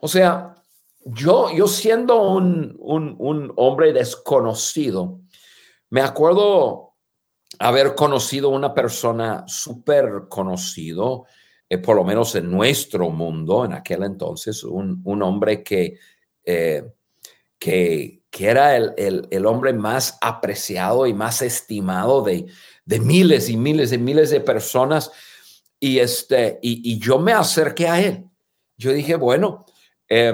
O 0.00 0.08
sea, 0.08 0.54
yo, 1.02 1.50
yo 1.50 1.66
siendo 1.66 2.20
un, 2.20 2.76
un, 2.78 3.16
un 3.18 3.54
hombre 3.56 3.94
desconocido, 3.94 5.18
me 5.88 6.02
acuerdo 6.02 6.85
haber 7.58 7.94
conocido 7.94 8.48
una 8.48 8.74
persona 8.74 9.44
súper 9.46 10.24
conocido, 10.28 11.24
eh, 11.68 11.78
por 11.78 11.96
lo 11.96 12.04
menos 12.04 12.34
en 12.34 12.50
nuestro 12.50 13.10
mundo 13.10 13.64
en 13.64 13.72
aquel 13.72 14.02
entonces, 14.02 14.62
un, 14.64 15.00
un 15.04 15.22
hombre 15.22 15.62
que, 15.62 15.98
eh, 16.44 16.84
que, 17.58 18.22
que, 18.30 18.46
era 18.48 18.76
el, 18.76 18.94
el, 18.96 19.28
el, 19.30 19.46
hombre 19.46 19.72
más 19.72 20.18
apreciado 20.20 21.06
y 21.06 21.14
más 21.14 21.42
estimado 21.42 22.22
de, 22.22 22.46
de, 22.84 23.00
miles 23.00 23.48
y 23.48 23.56
miles 23.56 23.92
y 23.92 23.98
miles 23.98 24.30
de 24.30 24.40
personas. 24.40 25.10
Y, 25.80 25.98
este, 25.98 26.58
y, 26.62 26.92
y 26.92 26.98
yo 26.98 27.18
me 27.18 27.32
acerqué 27.32 27.88
a 27.88 28.00
él. 28.00 28.24
Yo 28.78 28.92
dije, 28.92 29.16
bueno, 29.16 29.66
eh, 30.08 30.32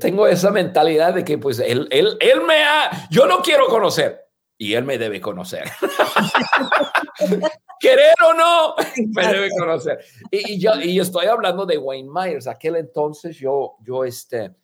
tengo 0.00 0.26
esa 0.26 0.50
mentalidad 0.50 1.14
de 1.14 1.24
que 1.24 1.38
pues 1.38 1.60
él, 1.60 1.86
él, 1.90 2.16
él 2.20 2.40
me 2.46 2.64
ha, 2.64 3.08
yo 3.10 3.26
no 3.26 3.42
quiero 3.42 3.66
conocer, 3.68 4.27
y 4.58 4.74
él 4.74 4.84
me 4.84 4.98
debe 4.98 5.20
conocer. 5.20 5.70
Querer 7.80 8.14
o 8.28 8.34
no, 8.34 8.74
me 9.14 9.26
debe 9.28 9.50
conocer. 9.56 10.00
Y, 10.32 10.58
yo, 10.58 10.72
y 10.80 10.98
estoy 10.98 11.26
hablando 11.26 11.64
de 11.64 11.78
Wayne 11.78 12.10
Myers. 12.12 12.48
Aquel 12.48 12.74
entonces 12.74 13.38
yo, 13.38 13.76
yo, 13.80 14.04
este, 14.04 14.56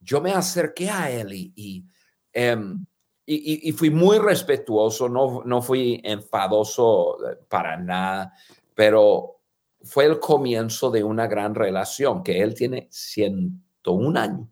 yo 0.00 0.20
me 0.20 0.32
acerqué 0.32 0.90
a 0.90 1.10
él 1.10 1.32
y, 1.32 1.86
em, 2.32 2.84
y, 3.24 3.68
y, 3.68 3.72
fui 3.72 3.90
muy 3.90 4.18
respetuoso, 4.18 5.08
no, 5.08 5.44
no 5.44 5.62
fui 5.62 6.00
enfadoso 6.02 7.30
eh, 7.30 7.36
para 7.48 7.76
nada, 7.76 8.32
pero 8.74 9.38
fue 9.82 10.06
el 10.06 10.18
comienzo 10.18 10.90
de 10.90 11.04
una 11.04 11.28
gran 11.28 11.54
relación 11.54 12.24
que 12.24 12.42
él 12.42 12.54
tiene 12.54 12.88
101 12.90 14.20
años. 14.20 14.48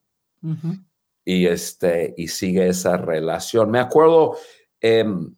Y, 1.24 1.46
este, 1.46 2.14
y 2.16 2.28
sigue 2.28 2.68
esa 2.68 2.96
relación. 2.96 3.70
Me 3.70 3.80
acuerdo 3.80 4.36
Em, 4.80 5.34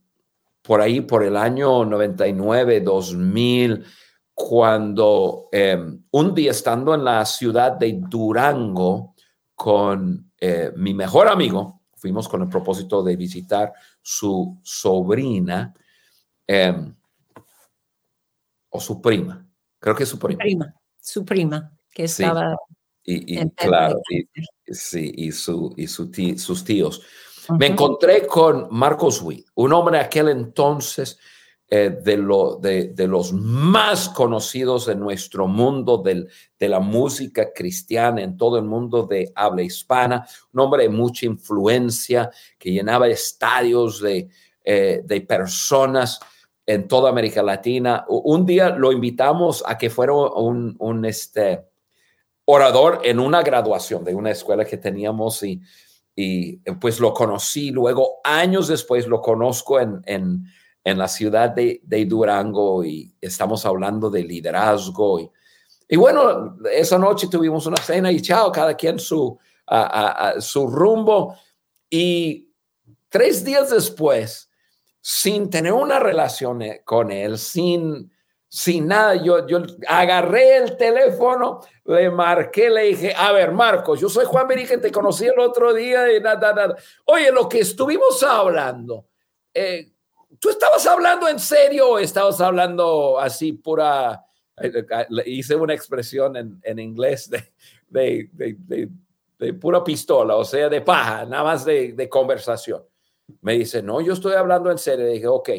por 0.62 0.80
ahí, 0.80 1.00
por 1.00 1.24
el 1.24 1.36
año 1.36 1.84
99, 1.84 2.80
2000, 2.80 3.84
cuando 4.34 5.48
em, 5.52 6.02
un 6.10 6.34
día 6.34 6.50
estando 6.50 6.94
en 6.94 7.04
la 7.04 7.24
ciudad 7.26 7.72
de 7.72 8.00
Durango 8.08 9.14
con 9.54 10.32
eh, 10.38 10.72
mi 10.76 10.94
mejor 10.94 11.28
amigo, 11.28 11.82
fuimos 11.94 12.28
con 12.28 12.42
el 12.42 12.48
propósito 12.48 13.02
de 13.02 13.16
visitar 13.16 13.72
su 14.00 14.58
sobrina 14.62 15.74
em, 16.46 16.94
o 18.70 18.80
su 18.80 19.00
prima, 19.00 19.46
creo 19.78 19.94
que 19.94 20.04
es 20.04 20.08
su 20.08 20.18
prima. 20.18 20.74
su 21.00 21.24
prima, 21.24 21.72
que 21.92 22.04
estaba... 22.04 22.56
Y, 23.02 23.48
claro, 23.50 24.00
y, 24.08 24.28
sí, 24.72 25.10
y, 25.16 25.32
su, 25.32 25.74
y 25.76 25.88
su 25.88 26.12
sus 26.36 26.64
tíos. 26.64 27.02
Me 27.58 27.66
encontré 27.66 28.26
con 28.26 28.68
Marcos 28.70 29.20
Witt, 29.22 29.46
un 29.54 29.72
hombre 29.72 29.98
aquel 29.98 30.28
entonces 30.28 31.18
eh, 31.72 32.00
de, 32.02 32.16
lo, 32.16 32.56
de, 32.56 32.92
los 33.06 33.32
más 33.32 34.08
conocidos 34.08 34.88
en 34.88 34.98
nuestro 34.98 35.46
mundo 35.46 35.98
del, 35.98 36.28
de 36.58 36.68
la 36.68 36.80
música 36.80 37.52
cristiana, 37.54 38.22
en 38.22 38.36
todo 38.36 38.58
el 38.58 38.64
mundo 38.64 39.04
de 39.04 39.30
habla 39.36 39.62
hispana, 39.62 40.26
un 40.52 40.60
hombre 40.60 40.82
de 40.82 40.88
mucha 40.88 41.26
influencia 41.26 42.28
que 42.58 42.72
llenaba 42.72 43.06
estadios 43.06 44.00
de, 44.00 44.28
eh, 44.64 45.02
de 45.04 45.20
personas 45.20 46.18
en 46.66 46.88
toda 46.88 47.10
América 47.10 47.40
Latina. 47.40 48.04
Un 48.08 48.44
día 48.44 48.70
lo 48.70 48.90
invitamos 48.90 49.62
a 49.64 49.78
que 49.78 49.90
fuera 49.90 50.12
un, 50.12 50.74
un 50.78 51.04
este, 51.04 51.66
orador 52.46 53.00
en 53.04 53.20
una 53.20 53.42
graduación 53.42 54.02
de 54.02 54.14
una 54.14 54.32
escuela 54.32 54.64
que 54.64 54.76
teníamos 54.76 55.42
y 55.44 55.60
y 56.20 56.60
eh, 56.64 56.74
pues 56.78 57.00
lo 57.00 57.14
conocí, 57.14 57.70
luego 57.70 58.20
años 58.24 58.68
después 58.68 59.06
lo 59.06 59.22
conozco 59.22 59.80
en, 59.80 60.02
en, 60.04 60.44
en 60.84 60.98
la 60.98 61.08
ciudad 61.08 61.50
de, 61.50 61.80
de, 61.82 62.04
Durango 62.04 62.84
y 62.84 63.14
estamos 63.20 63.64
hablando 63.64 64.10
de 64.10 64.22
liderazgo. 64.24 65.20
Y, 65.20 65.30
y, 65.88 65.96
bueno, 65.96 66.58
esa 66.72 66.98
noche 66.98 67.28
tuvimos 67.28 67.64
una 67.64 67.78
cena 67.78 68.12
y 68.12 68.20
chao, 68.20 68.52
cada 68.52 68.74
quien 68.74 68.98
su, 68.98 69.38
a, 69.66 70.34
su 70.40 70.66
rumbo. 70.66 71.36
Y 71.88 72.50
tres 73.08 73.42
días 73.42 73.70
después, 73.70 74.50
sin 75.00 75.48
tener 75.48 75.72
una 75.72 75.98
relación 75.98 76.60
eh, 76.60 76.82
con 76.84 77.10
él, 77.10 77.38
sin 77.38 78.12
sin 78.52 78.88
nada, 78.88 79.14
yo, 79.14 79.46
yo 79.46 79.62
agarré 79.86 80.56
el 80.56 80.76
teléfono, 80.76 81.60
le 81.84 82.10
marqué, 82.10 82.68
le 82.68 82.82
dije, 82.82 83.14
a 83.16 83.30
ver, 83.30 83.52
Marcos, 83.52 84.00
yo 84.00 84.08
soy 84.08 84.24
Juan 84.24 84.48
Virgen, 84.48 84.80
te 84.80 84.90
conocí 84.90 85.24
el 85.24 85.38
otro 85.38 85.72
día 85.72 86.12
y 86.12 86.20
nada, 86.20 86.52
nada. 86.52 86.76
Oye, 87.04 87.30
lo 87.30 87.48
que 87.48 87.60
estuvimos 87.60 88.20
hablando, 88.24 89.06
eh, 89.54 89.92
¿tú 90.40 90.50
estabas 90.50 90.84
hablando 90.84 91.28
en 91.28 91.38
serio 91.38 91.90
o 91.90 91.98
estabas 92.00 92.40
hablando 92.40 93.20
así 93.20 93.52
pura, 93.52 94.26
eh, 94.60 94.84
eh, 94.90 95.06
hice 95.26 95.54
una 95.54 95.72
expresión 95.72 96.36
en, 96.36 96.60
en 96.64 96.80
inglés 96.80 97.30
de, 97.30 97.52
de, 97.88 98.30
de, 98.32 98.88
de, 99.38 99.54
pura 99.54 99.84
pistola, 99.84 100.34
o 100.34 100.44
sea, 100.44 100.68
de 100.68 100.80
paja, 100.80 101.24
nada 101.24 101.44
más 101.44 101.64
de, 101.64 102.08
conversación? 102.08 102.82
Me 103.42 103.52
dice, 103.52 103.80
no, 103.80 104.00
yo 104.00 104.12
estoy 104.12 104.32
hablando 104.32 104.72
en 104.72 104.78
serio. 104.78 105.06
Le 105.06 105.12
dije, 105.12 105.28
ok 105.28 105.50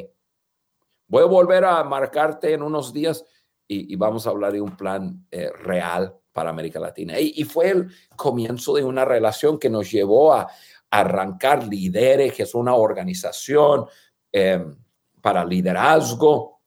Voy 1.12 1.24
a 1.24 1.26
volver 1.26 1.66
a 1.66 1.84
marcarte 1.84 2.54
en 2.54 2.62
unos 2.62 2.94
días 2.94 3.26
y, 3.68 3.98
vamos 3.98 4.26
a 4.26 4.30
hablar 4.30 4.54
de 4.54 4.62
un 4.62 4.78
plan 4.78 5.28
eh, 5.30 5.50
real 5.62 6.16
para 6.32 6.52
América 6.52 6.80
Latina. 6.80 7.20
Y, 7.20 7.44
fue 7.44 7.70
el 7.70 7.92
comienzo 8.16 8.76
de 8.76 8.86
una 8.86 9.04
relación 9.04 9.60
que 9.60 9.70
nos 9.70 9.92
llevó 9.92 10.34
a, 10.34 10.48
arrancar 10.90 11.68
Lidere, 11.68 12.32
que 12.32 12.44
es 12.44 12.56
una 12.56 12.76
organización 12.76 13.88
em, 14.32 14.74
para 15.22 15.44
liderazgo. 15.44 16.62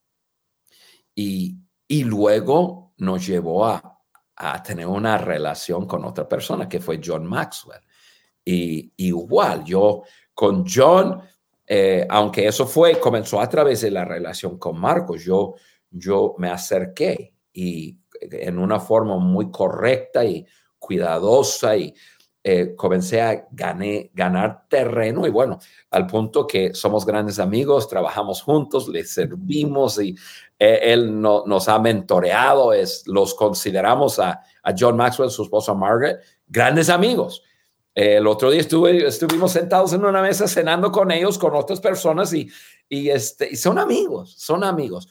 Y, 1.15 1.57
y, 1.89 2.05
luego 2.05 2.93
nos 2.99 3.27
llevó 3.27 3.65
a, 3.65 3.99
a, 4.37 4.63
tener 4.63 4.87
una 4.87 5.17
relación 5.17 5.87
con 5.87 6.05
otra 6.05 6.29
persona, 6.29 6.69
que 6.69 6.81
fue 6.81 7.01
John 7.03 7.25
Maxwell. 7.25 7.81
Y 8.45 8.93
igual, 8.99 9.65
yo 9.65 10.03
con 10.35 10.67
John 10.69 11.23
eh, 11.67 12.07
aunque 12.09 12.47
eso 12.47 12.67
fue, 12.67 12.99
comenzó 13.01 13.41
a 13.41 13.49
través 13.49 13.81
de 13.81 13.91
la 13.91 14.05
relación 14.05 14.59
con 14.59 14.79
Marcos, 14.79 15.25
yo, 15.25 15.55
yo 15.91 16.35
me 16.39 16.51
acerqué 16.51 17.35
y 17.53 17.99
en 18.21 18.59
una 18.59 18.81
forma 18.81 19.19
muy 19.19 19.51
correcta 19.51 20.25
y 20.25 20.47
cuidadosa 20.79 21.77
y, 21.77 21.95
eh, 22.47 22.75
comencé 22.77 23.23
a 23.23 23.47
ganar 23.51 24.67
terreno 24.69 25.27
y 25.27 25.31
bueno, 25.31 25.59
al 25.91 26.07
punto 26.07 26.47
que 26.47 26.75
somos 26.75 27.07
grandes 27.07 27.39
amigos, 27.39 27.89
trabajamos 27.89 28.43
juntos, 28.43 28.87
le 28.87 29.03
servimos 29.05 29.99
y 29.99 30.15
eh, 30.59 30.79
él 30.83 31.23
nos 31.23 31.69
ha 31.71 31.79
mentoreado, 31.79 32.75
es, 32.75 33.05
los 33.07 33.35
consideramos 33.35 34.19
a, 34.19 34.43
a, 34.63 34.75
John 34.79 34.95
Maxwell, 34.95 35.31
su 35.31 35.45
esposa 35.45 35.73
Margaret, 35.73 36.21
grandes 36.47 36.91
amigos. 36.91 37.43
El 37.95 38.27
otro 38.27 38.51
día 38.51 38.61
estuve, 38.61 39.07
estuvimos 39.07 39.53
sentados 39.53 39.93
en 39.93 40.05
una 40.05 40.21
mesa 40.21 40.49
cenando 40.49 40.91
con 40.91 41.11
ellos, 41.11 41.39
con 41.39 41.55
otras 41.55 41.81
personas 41.81 42.33
y, 42.33 42.51
y, 42.89 43.09
este, 43.09 43.49
y 43.51 43.57
son 43.57 43.79
amigos, 43.79 44.35
son 44.37 44.65
amigos. 44.65 45.09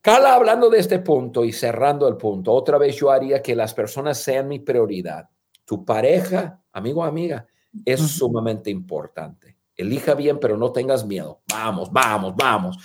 Carla, 0.00 0.34
hablando 0.34 0.70
de 0.70 0.78
este 0.78 1.00
punto 1.00 1.44
y 1.44 1.52
cerrando 1.52 2.06
el 2.06 2.16
punto, 2.16 2.52
otra 2.52 2.78
vez 2.78 2.96
yo 2.96 3.10
haría 3.10 3.42
que 3.42 3.56
las 3.56 3.74
personas 3.74 4.18
sean 4.18 4.46
mi 4.46 4.60
prioridad 4.60 5.28
tu 5.66 5.84
pareja, 5.84 6.62
amigo 6.72 7.02
o 7.02 7.04
amiga, 7.04 7.46
es 7.84 8.00
sumamente 8.00 8.70
importante. 8.70 9.58
Elija 9.74 10.14
bien, 10.14 10.38
pero 10.40 10.56
no 10.56 10.72
tengas 10.72 11.04
miedo. 11.04 11.42
Vamos, 11.50 11.92
vamos, 11.92 12.34
vamos. 12.34 12.78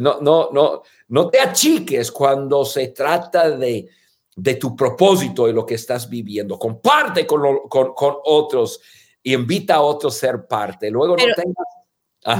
no, 0.00 0.20
no, 0.20 0.50
no, 0.52 0.82
no 1.08 1.30
te 1.30 1.40
achiques 1.40 2.12
cuando 2.12 2.66
se 2.66 2.88
trata 2.88 3.48
de, 3.48 3.88
de 4.34 4.54
tu 4.54 4.74
propósito 4.74 5.48
y 5.48 5.52
lo 5.52 5.66
que 5.66 5.74
estás 5.74 6.08
viviendo. 6.08 6.58
Comparte 6.58 7.26
con, 7.26 7.68
con, 7.68 7.94
con 7.94 8.16
otros 8.24 8.80
y 9.22 9.34
invita 9.34 9.76
a 9.76 9.80
otros 9.82 10.16
a 10.16 10.20
ser 10.20 10.46
parte. 10.46 10.90
Luego 10.90 11.16
no 11.16 11.24
tengas... 11.34 11.66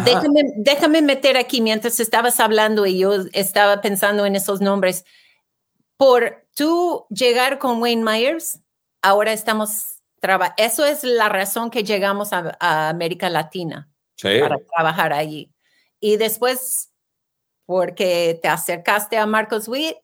Déjame, 0.05 0.42
déjame 0.59 1.02
meter 1.02 1.37
aquí 1.37 1.61
mientras 1.61 1.98
estabas 1.98 2.38
hablando 2.38 2.87
y 2.87 2.98
yo 2.98 3.14
estaba 3.33 3.81
pensando 3.81 4.24
en 4.26 4.37
esos 4.37 4.61
nombres. 4.61 5.05
Por 5.96 6.46
tú 6.55 7.05
llegar 7.11 7.59
con 7.59 7.83
Wayne 7.83 8.05
Myers, 8.05 8.61
ahora 9.02 9.33
estamos 9.33 10.00
trabajando. 10.20 10.62
Eso 10.62 10.85
es 10.85 11.02
la 11.02 11.28
razón 11.28 11.70
que 11.70 11.83
llegamos 11.83 12.33
a, 12.33 12.88
América 12.90 13.28
Latina 13.28 13.90
para 14.22 14.57
trabajar 14.59 15.12
allí. 15.12 15.52
Y 15.98 16.16
después, 16.16 16.92
porque 17.66 18.38
te 18.40 18.48
acercaste 18.48 19.18
a 19.18 19.26
Marcos 19.26 19.66
Witt, 19.66 19.96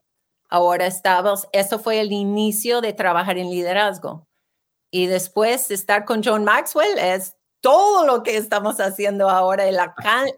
ahora 0.48 0.86
estamos, 0.86 1.46
eso 1.52 1.78
fue 1.78 2.00
el 2.00 2.12
inicio 2.12 2.80
de 2.80 2.92
trabajar 2.92 3.38
en 3.38 3.50
liderazgo. 3.50 4.26
Y 4.90 5.06
después 5.06 5.70
estar 5.70 6.04
con 6.04 6.22
John 6.24 6.44
Maxwell 6.44 6.98
es 6.98 7.36
todo 7.60 8.06
lo 8.06 8.22
que 8.22 8.36
estamos 8.36 8.80
haciendo 8.80 9.28
ahora, 9.28 9.66
el 9.66 9.78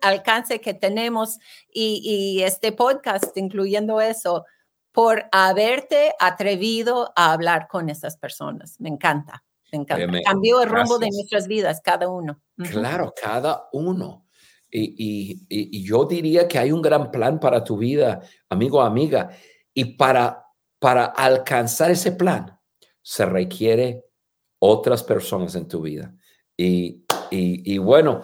alcance 0.01 0.61
que 0.61 0.75
tenemos 0.75 1.39
y, 1.73 2.01
y 2.03 2.43
este 2.43 2.73
podcast, 2.73 3.37
incluyendo 3.37 4.01
eso 4.01 4.45
por 4.93 5.27
haberte 5.31 6.15
atrevido 6.19 7.13
a 7.15 7.33
hablar 7.33 7.69
con 7.69 7.89
esas 7.89 8.17
personas. 8.17 8.81
Me 8.81 8.89
encanta, 8.89 9.45
me 9.73 9.79
encanta. 9.79 10.21
Cambió 10.25 10.63
el 10.63 10.69
rumbo 10.69 10.99
de 10.99 11.09
nuestras 11.11 11.47
vidas, 11.47 11.81
cada 11.83 12.09
uno. 12.09 12.41
Claro, 12.57 13.15
cada 13.21 13.69
uno. 13.73 14.27
Y, 14.73 15.45
y, 15.49 15.83
yo 15.83 16.05
diría 16.05 16.47
que 16.47 16.59
hay 16.59 16.71
un 16.71 16.81
gran 16.81 17.11
plan 17.11 17.41
para 17.41 17.65
tu 17.65 17.77
vida, 17.77 18.21
amigo, 18.49 18.81
amiga. 18.81 19.31
Y 19.75 19.97
para, 19.97 20.47
para 20.79 21.05
alcanzar 21.05 21.91
ese 21.91 22.13
plan 22.13 22.59
se 23.03 23.27
requiere 23.27 24.05
otras 24.59 25.03
personas 25.03 25.55
en 25.55 25.69
tu 25.69 25.83
vida. 25.83 26.15
Y, 26.57 27.05
y, 27.31 27.79
bueno, 27.79 28.23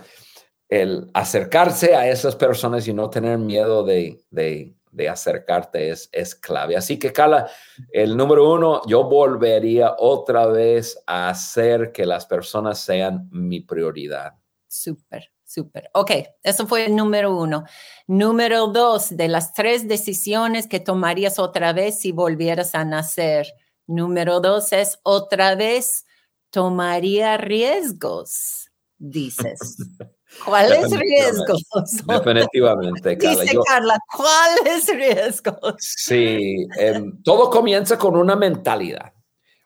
el 0.69 1.11
acercarse 1.15 1.95
a 1.95 2.09
esas 2.09 2.37
personas 2.37 2.87
y 2.87 2.93
no 2.93 3.09
tener 3.09 3.39
miedo 3.39 3.85
de, 3.85 4.21
de, 4.31 5.09
acercarte 5.09 5.91
es, 5.91 6.09
es 6.13 6.35
clave. 6.35 6.77
Así 6.77 6.99
que, 6.99 7.13
Carla, 7.13 7.49
el 7.91 8.17
número 8.17 8.53
uno, 8.53 8.83
yo 8.87 9.05
volvería 9.05 9.95
otra 9.99 10.47
vez 10.47 11.03
a 11.07 11.29
hacer 11.31 11.93
que 11.93 12.05
las 12.05 12.27
personas 12.27 12.79
sean 12.79 13.29
mi 13.31 13.61
prioridad. 13.61 14.35
Súper, 14.69 15.31
súper. 15.45 15.91
Ok, 15.95 16.11
eso 16.43 16.67
fue 16.67 16.87
el 16.87 16.97
número 16.97 17.37
uno. 17.37 17.65
Número 18.07 18.67
dos, 18.69 19.17
de 19.17 19.29
las 19.29 19.53
tres 19.53 19.89
decisiones 19.89 20.67
que 20.67 20.81
tomarías 20.81 21.39
otra 21.39 21.73
vez 21.73 22.01
si 22.01 22.13
volvieras 22.13 22.75
a 22.75 22.85
nacer. 22.85 23.47
Número 23.87 24.41
dos 24.41 24.73
es 24.73 24.99
otra 25.03 25.55
vez 25.55 26.05
tomaría 26.51 27.37
riesgos, 27.37 28.71
dices. 28.99 29.77
¿Cuáles 30.45 30.91
riesgos? 30.91 31.63
Definitivamente, 32.07 33.17
Carla. 33.19 33.43
Dice 33.43 33.57
Carla, 33.67 33.99
¿cuáles 34.17 34.87
riesgos? 34.89 35.75
Sí, 35.79 36.67
em, 36.79 37.23
todo 37.23 37.49
comienza 37.51 37.97
con 37.97 38.17
una 38.17 38.37
mentalidad. 38.37 39.13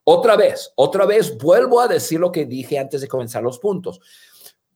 Otra 0.05 0.37
vez, 0.37 0.73
otra 0.77 1.07
vez 1.07 1.37
vuelvo 1.39 1.81
a 1.81 1.89
decir 1.89 2.21
lo 2.21 2.33
que 2.33 2.45
dije 2.45 2.79
antes 2.79 3.01
de 3.01 3.09
comenzar 3.09 3.43
los 3.43 3.59
puntos. 3.59 4.01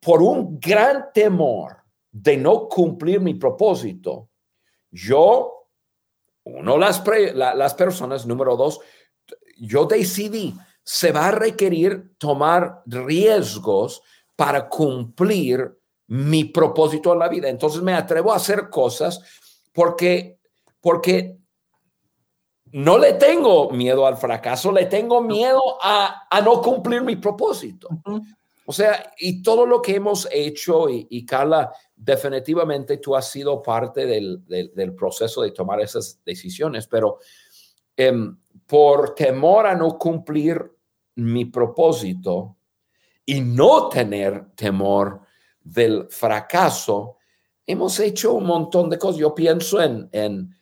Por 0.04 0.22
un 0.22 0.60
gran 0.60 1.06
temor 1.12 1.78
de 2.10 2.36
no 2.36 2.68
cumplir 2.68 3.20
mi 3.20 3.34
propósito, 3.34 4.28
yo, 4.90 5.68
uno, 6.44 6.76
las, 6.76 7.02
las 7.34 7.74
personas, 7.74 8.26
número 8.26 8.56
dos, 8.56 8.80
yo 9.58 9.86
decidí, 9.86 10.54
se 10.82 11.10
va 11.10 11.28
a 11.28 11.32
requerir 11.32 12.16
tomar 12.18 12.82
riesgos 12.86 14.02
para 14.36 14.68
cumplir 14.68 15.78
mi 16.08 16.44
propósito 16.44 17.12
en 17.12 17.18
la 17.18 17.28
vida. 17.28 17.48
Entonces 17.48 17.82
me 17.82 17.94
atrevo 17.94 18.32
a 18.32 18.36
hacer 18.36 18.68
cosas 18.68 19.20
porque, 19.72 20.38
porque 20.80 21.38
no 22.72 22.98
le 22.98 23.14
tengo 23.14 23.70
miedo 23.70 24.06
al 24.06 24.16
fracaso, 24.16 24.72
le 24.72 24.86
tengo 24.86 25.20
miedo 25.20 25.60
a, 25.82 26.26
no 26.44 26.60
cumplir 26.60 27.02
mi 27.02 27.16
propósito. 27.16 27.88
O 28.66 28.72
sea, 28.72 29.12
y 29.18 29.42
todo 29.42 29.66
lo 29.66 29.82
que 29.82 29.96
hemos 29.96 30.26
hecho, 30.32 30.88
y, 30.88 31.26
Carla, 31.26 31.72
definitivamente 31.94 32.96
tú 32.96 33.14
has 33.14 33.30
sido 33.30 33.62
parte 33.62 34.06
del, 34.06 34.94
proceso 34.96 35.42
de 35.42 35.50
tomar 35.50 35.80
esas 35.80 36.20
decisiones, 36.24 36.86
pero 36.86 37.18
em, 37.96 38.36
por 38.66 39.14
temor 39.14 39.66
a 39.66 39.74
no 39.74 39.98
cumplir 39.98 40.72
mi 41.16 41.44
propósito 41.44 42.56
y 43.26 43.40
no 43.40 43.88
tener 43.88 44.50
temor 44.54 45.20
del 45.62 46.06
fracaso, 46.08 47.18
hemos 47.66 47.98
hecho 48.00 48.34
un 48.34 48.46
montón 48.46 48.90
de 48.90 48.98
cosas. 48.98 49.18
Yo 49.18 49.34
pienso 49.34 49.80
en, 49.80 50.08
en 50.12 50.54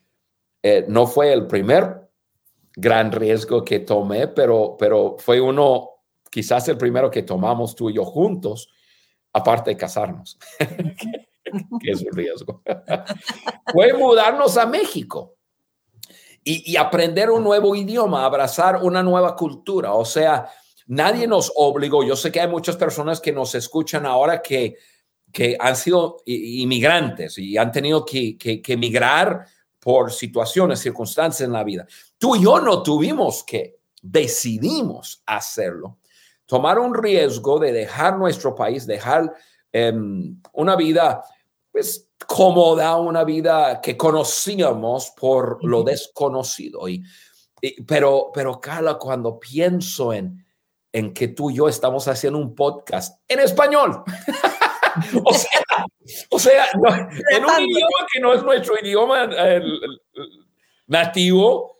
eh, 0.62 0.84
no 0.88 1.06
fue 1.06 1.32
el 1.32 1.46
primer 1.46 2.08
gran 2.76 3.12
riesgo 3.12 3.64
que 3.64 3.80
tomé, 3.80 4.28
pero, 4.28 4.76
pero 4.78 5.16
fue 5.18 5.40
uno, 5.40 5.90
quizás 6.32 6.66
el 6.68 6.78
primero 6.78 7.10
que 7.10 7.22
tomamos 7.22 7.76
tú 7.76 7.90
y 7.90 7.94
yo 7.94 8.04
juntos, 8.04 8.70
aparte 9.32 9.70
de 9.70 9.76
casarnos, 9.76 10.38
que 10.58 11.90
es 11.90 12.00
un 12.02 12.12
riesgo. 12.12 12.62
fue 13.72 13.92
mudarnos 13.92 14.56
a 14.56 14.66
México. 14.66 15.36
Y, 16.44 16.72
y, 16.72 16.76
aprender 16.76 17.30
un 17.30 17.44
nuevo 17.44 17.76
idioma, 17.76 18.24
abrazar 18.24 18.82
una 18.82 19.00
nueva 19.00 19.36
cultura. 19.36 19.92
O 19.92 20.04
sea, 20.04 20.48
nadie 20.88 21.28
nos 21.28 21.52
obligó. 21.54 22.02
Yo 22.02 22.16
sé 22.16 22.32
que 22.32 22.40
hay 22.40 22.48
muchas 22.48 22.76
personas 22.76 23.20
que 23.20 23.30
nos 23.30 23.54
escuchan 23.54 24.06
ahora 24.06 24.42
que 24.42 24.76
que 25.32 25.56
han 25.58 25.74
sido 25.74 26.18
inmigrantes 26.26 27.38
y 27.38 27.56
han 27.56 27.72
tenido 27.72 28.04
que, 28.04 28.36
que, 28.36 28.60
emigrar 28.66 29.46
por 29.80 30.12
situaciones, 30.12 30.80
circunstancias 30.80 31.46
en 31.46 31.52
la 31.52 31.64
vida. 31.64 31.86
Tú 32.18 32.36
y 32.36 32.44
yo 32.44 32.60
no 32.60 32.82
tuvimos 32.82 33.42
que, 33.42 33.80
decidimos 34.02 35.22
hacerlo. 35.26 35.98
Tomar 36.46 36.78
un 36.78 36.94
riesgo 36.94 37.58
de 37.58 37.72
dejar 37.72 38.18
nuestro 38.18 38.54
país, 38.54 38.86
dejar 38.86 39.32
em, 39.72 40.40
una 40.52 40.76
vida 40.76 41.22
pues 41.70 42.10
cómoda, 42.26 42.96
una 42.96 43.24
vida 43.24 43.80
que 43.80 43.96
conocíamos 43.96 45.12
por 45.16 45.64
lo 45.64 45.82
desconocido. 45.82 46.88
Y, 46.88 47.02
pero, 47.86 48.30
pero 48.34 48.60
Carla, 48.60 48.98
cuando 48.98 49.38
pienso 49.38 50.12
en, 50.12 50.44
en 50.92 51.14
que 51.14 51.28
tú 51.28 51.50
y 51.50 51.56
yo 51.56 51.68
estamos 51.68 52.06
haciendo 52.08 52.38
un 52.38 52.54
podcast 52.54 53.20
en 53.26 53.40
español. 53.40 54.02
o 55.24 55.32
sea, 55.32 55.86
o 56.30 56.38
sea 56.38 56.66
en 57.30 57.44
un 57.44 57.60
idioma 57.60 58.06
que 58.12 58.20
no 58.20 58.34
es 58.34 58.42
nuestro 58.42 58.74
idioma 58.82 59.28
nativo 60.86 61.78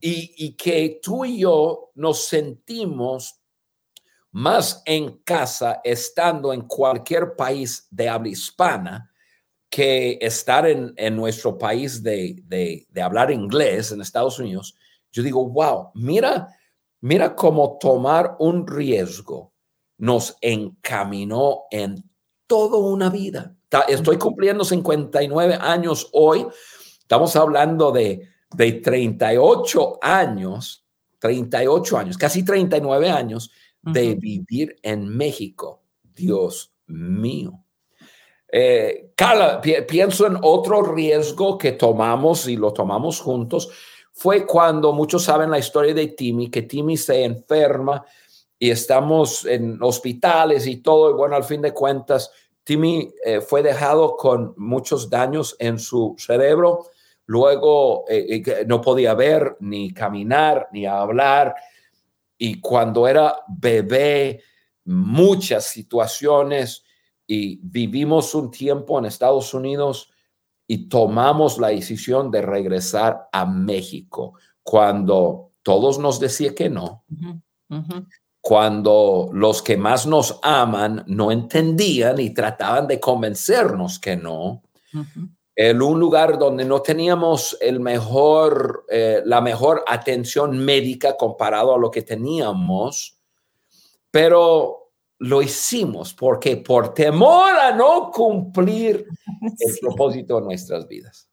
y, 0.00 0.54
que 0.56 1.00
tú 1.02 1.24
y 1.24 1.40
yo 1.40 1.90
nos 1.94 2.26
sentimos 2.26 3.40
más 4.34 4.82
en 4.84 5.18
casa 5.18 5.80
estando 5.84 6.52
en 6.52 6.62
cualquier 6.62 7.36
país 7.36 7.86
de 7.88 8.08
habla 8.08 8.30
hispana 8.30 9.08
que 9.70 10.18
estar 10.20 10.66
en, 10.66 11.16
nuestro 11.16 11.56
país 11.56 12.02
de, 12.02 12.42
de, 12.44 13.02
hablar 13.02 13.30
inglés 13.30 13.92
en 13.92 14.00
Estados 14.00 14.40
Unidos. 14.40 14.74
Yo 15.12 15.22
digo, 15.22 15.48
wow, 15.48 15.90
mira, 15.94 16.48
mira 17.00 17.36
cómo 17.36 17.78
tomar 17.80 18.34
un 18.40 18.66
riesgo 18.66 19.52
nos 19.98 20.36
encaminó 20.40 21.62
en 21.70 22.02
toda 22.48 22.78
una 22.78 23.10
vida. 23.10 23.54
Estoy 23.86 24.18
cumpliendo 24.18 24.64
59 24.64 25.58
años 25.60 26.08
hoy. 26.12 26.44
Estamos 26.98 27.36
hablando 27.36 27.92
de, 27.92 28.28
de 28.52 28.72
38 28.72 29.98
años, 30.02 30.84
38 31.20 31.98
años, 31.98 32.18
casi 32.18 32.44
39 32.44 33.10
años 33.10 33.52
de 33.86 34.14
vivir 34.14 34.76
en 34.82 35.08
México. 35.08 35.82
Dios 36.14 36.72
mío. 36.86 37.64
Eh, 38.56 39.10
Carla, 39.16 39.60
pienso 39.60 40.26
en 40.26 40.38
otro 40.42 40.82
riesgo 40.82 41.58
que 41.58 41.72
tomamos 41.72 42.46
y 42.46 42.56
lo 42.56 42.72
tomamos 42.72 43.20
juntos. 43.20 43.70
Fue 44.12 44.46
cuando 44.46 44.92
muchos 44.92 45.24
saben 45.24 45.50
la 45.50 45.58
historia 45.58 45.92
de 45.92 46.06
Timmy, 46.08 46.50
que 46.50 46.62
Timmy 46.62 46.96
se 46.96 47.24
enferma 47.24 48.04
y 48.58 48.70
estamos 48.70 49.44
en 49.44 49.82
hospitales 49.82 50.68
y 50.68 50.76
todo. 50.76 51.10
Y 51.10 51.14
bueno, 51.14 51.34
al 51.34 51.42
fin 51.42 51.62
de 51.62 51.74
cuentas, 51.74 52.30
Timmy 52.62 53.12
eh, 53.24 53.40
fue 53.40 53.62
dejado 53.62 54.16
con 54.16 54.54
muchos 54.56 55.10
daños 55.10 55.56
en 55.58 55.80
su 55.80 56.14
cerebro. 56.16 56.86
Luego 57.26 58.04
eh, 58.08 58.64
no 58.66 58.80
podía 58.80 59.14
ver, 59.14 59.56
ni 59.58 59.92
caminar, 59.92 60.68
ni 60.72 60.86
hablar. 60.86 61.56
Y 62.38 62.60
cuando 62.60 63.06
era 63.06 63.36
bebé, 63.48 64.42
muchas 64.84 65.64
situaciones 65.66 66.84
y 67.26 67.58
vivimos 67.62 68.34
un 68.34 68.50
tiempo 68.50 68.98
en 68.98 69.06
Estados 69.06 69.54
Unidos 69.54 70.10
y 70.66 70.88
tomamos 70.88 71.58
la 71.58 71.68
decisión 71.68 72.30
de 72.30 72.42
regresar 72.42 73.28
a 73.32 73.46
México 73.46 74.34
cuando 74.62 75.52
todos 75.62 75.98
nos 75.98 76.20
decían 76.20 76.54
que 76.54 76.68
no, 76.68 77.04
cuando 78.40 79.30
los 79.32 79.62
que 79.62 79.76
más 79.76 80.06
nos 80.06 80.38
aman 80.42 81.04
no 81.06 81.30
entendían 81.30 82.20
y 82.20 82.30
trataban 82.30 82.86
de 82.86 83.00
convencernos 83.00 83.98
que 83.98 84.16
no, 84.16 84.62
en 85.56 85.82
un 85.82 86.00
lugar 86.00 86.38
donde 86.38 86.64
no 86.64 86.82
teníamos 86.82 87.56
el 87.60 87.78
mejor, 87.78 88.84
eh, 88.88 89.22
la 89.24 89.40
mejor 89.40 89.84
atención 89.86 90.58
médica 90.58 91.16
comparado 91.16 91.74
a 91.74 91.78
lo 91.78 91.90
que 91.90 92.02
teníamos, 92.02 93.18
pero 94.10 94.90
lo 95.18 95.42
hicimos 95.42 96.12
porque 96.12 96.56
por 96.56 96.92
temor 96.92 97.56
a 97.56 97.74
no 97.74 98.10
cumplir 98.10 99.06
el 99.58 99.78
propósito 99.80 100.40
de 100.40 100.42
nuestras 100.42 100.88
vidas. 100.88 101.28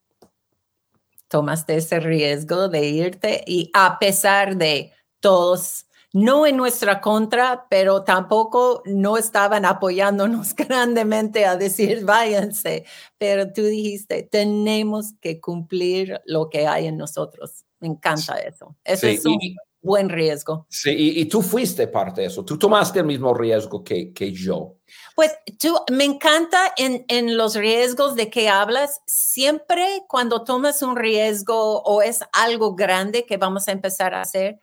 Tomaste 1.28 1.78
ese 1.78 2.00
riesgo 2.00 2.68
de 2.68 2.88
irte 2.88 3.44
y 3.48 3.72
a 3.74 3.98
pesar 4.00 4.58
de 4.58 4.92
todos, 5.20 5.86
no 6.14 6.46
en 6.46 6.58
nuestra 6.58 7.00
contra, 7.00 7.68
pero 7.70 8.04
tampoco 8.04 8.84
no 8.86 9.18
estaban 9.18 9.66
apoyándonos 9.66 10.56
grandemente 10.56 11.46
a 11.46 11.56
decir 11.56 12.04
váyanse, 12.04 12.86
pero 13.18 13.52
tú 13.52 13.64
dijiste, 13.64 14.24
tenemos 14.24 15.14
que 15.22 15.40
cumplir 15.40 16.22
lo 16.26 16.50
que 16.50 16.68
hay 16.68 16.88
en 16.88 16.98
nosotros. 16.98 17.66
Me 17.80 17.88
encanta 17.88 18.36
eso. 18.38 18.76
Eso 18.84 19.08
es 19.08 19.26
un 19.26 19.40
buen 19.82 20.10
riesgo. 20.10 20.68
Sí, 20.70 20.92
y, 20.92 21.26
tú 21.26 21.42
fuiste 21.42 21.88
parte 21.88 22.22
de 22.22 22.28
eso, 22.28 22.46
tú 22.46 22.58
tomaste 22.58 23.00
el 23.00 23.06
mismo 23.06 23.34
riesgo 23.34 23.84
que, 23.84 24.14
que 24.14 24.32
yo. 24.32 24.76
Pues 25.16 25.32
tú, 25.60 25.76
me 25.92 26.04
encanta 26.04 26.74
en, 26.78 27.04
en, 27.08 27.38
los 27.38 27.56
riesgos 27.56 28.16
de 28.16 28.30
que 28.30 28.50
hablas, 28.50 29.02
siempre 29.08 30.04
cuando 30.08 30.44
tomas 30.44 30.84
un 30.84 30.96
riesgo 30.96 31.82
o 31.82 32.04
es 32.04 32.20
algo 32.32 32.76
grande 32.76 33.26
que 33.26 33.38
vamos 33.38 33.68
a 33.68 33.72
empezar 33.72 34.14
a 34.14 34.22
hacer, 34.22 34.60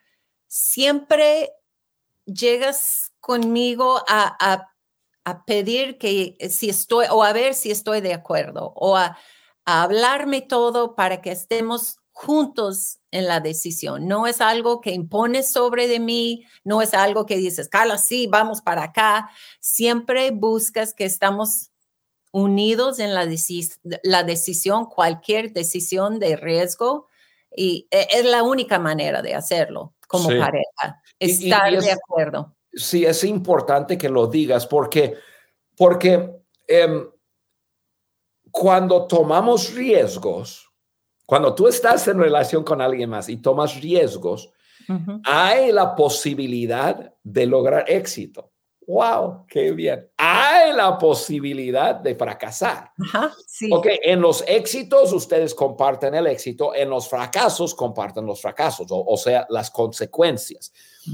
siempre 0.48 1.52
llegas 2.24 3.12
conmigo 3.20 4.02
a, 4.08 4.36
a, 4.40 4.74
a 5.24 5.44
pedir 5.44 5.98
que 5.98 6.36
si 6.50 6.70
estoy, 6.70 7.06
o 7.10 7.22
a 7.22 7.32
ver 7.32 7.54
si 7.54 7.70
estoy 7.70 8.00
de 8.00 8.14
acuerdo, 8.14 8.72
o 8.74 8.96
a, 8.96 9.18
a 9.64 9.82
hablarme 9.82 10.40
todo 10.40 10.94
para 10.94 11.20
que 11.20 11.30
estemos 11.30 11.98
juntos 12.12 12.98
en 13.12 13.26
la 13.26 13.40
decisión. 13.40 14.08
No 14.08 14.26
es 14.26 14.40
algo 14.40 14.80
que 14.80 14.90
impones 14.90 15.52
sobre 15.52 15.86
de 15.86 16.00
mí, 16.00 16.44
no 16.64 16.82
es 16.82 16.92
algo 16.92 17.26
que 17.26 17.36
dices, 17.36 17.68
Carla, 17.68 17.96
sí, 17.96 18.26
vamos 18.26 18.60
para 18.60 18.84
acá. 18.84 19.30
Siempre 19.60 20.32
buscas 20.32 20.94
que 20.94 21.04
estamos 21.04 21.70
unidos 22.32 22.98
en 22.98 23.14
la, 23.14 23.26
la 24.02 24.22
decisión, 24.24 24.86
cualquier 24.86 25.52
decisión 25.52 26.18
de 26.18 26.36
riesgo, 26.36 27.06
y 27.54 27.86
e, 27.90 28.08
es 28.10 28.24
la 28.24 28.42
única 28.42 28.78
manera 28.78 29.22
de 29.22 29.34
hacerlo 29.34 29.94
como 30.08 30.28
pareja, 30.28 31.00
estar 31.20 31.70
de 31.80 31.92
acuerdo. 31.92 32.56
Sí, 32.72 33.04
es 33.04 33.22
importante 33.22 33.96
que 33.96 34.08
lo 34.08 34.26
digas 34.26 34.66
porque, 34.66 35.14
porque 35.76 36.42
em, 36.66 37.08
cuando 38.50 39.06
tomamos 39.06 39.72
riesgos, 39.74 40.68
cuando 41.24 41.54
tú 41.54 41.68
estás 41.68 42.08
en 42.08 42.18
relación 42.18 42.64
con 42.64 42.80
alguien 42.80 43.10
más 43.10 43.28
y 43.28 43.36
tomas 43.36 43.80
riesgos, 43.80 44.50
hay 45.24 45.70
la 45.70 45.94
posibilidad 45.94 47.14
de 47.22 47.46
lograr 47.46 47.84
éxito. 47.88 48.52
¡Wow! 48.88 49.44
¡Qué 49.46 49.72
bien! 49.72 50.08
Hay 50.16 50.72
la 50.72 50.96
posibilidad 50.96 51.96
de 51.96 52.14
fracasar. 52.14 52.90
Ajá, 52.98 53.34
sí. 53.46 53.68
Ok, 53.70 53.86
en 54.02 54.18
los 54.22 54.42
éxitos 54.48 55.12
ustedes 55.12 55.54
comparten 55.54 56.14
el 56.14 56.26
éxito, 56.26 56.74
en 56.74 56.88
los 56.88 57.06
fracasos 57.06 57.74
comparten 57.74 58.24
los 58.24 58.40
fracasos, 58.40 58.86
o, 58.90 59.16
sea, 59.18 59.46
las 59.50 59.70
consecuencias. 59.70 60.72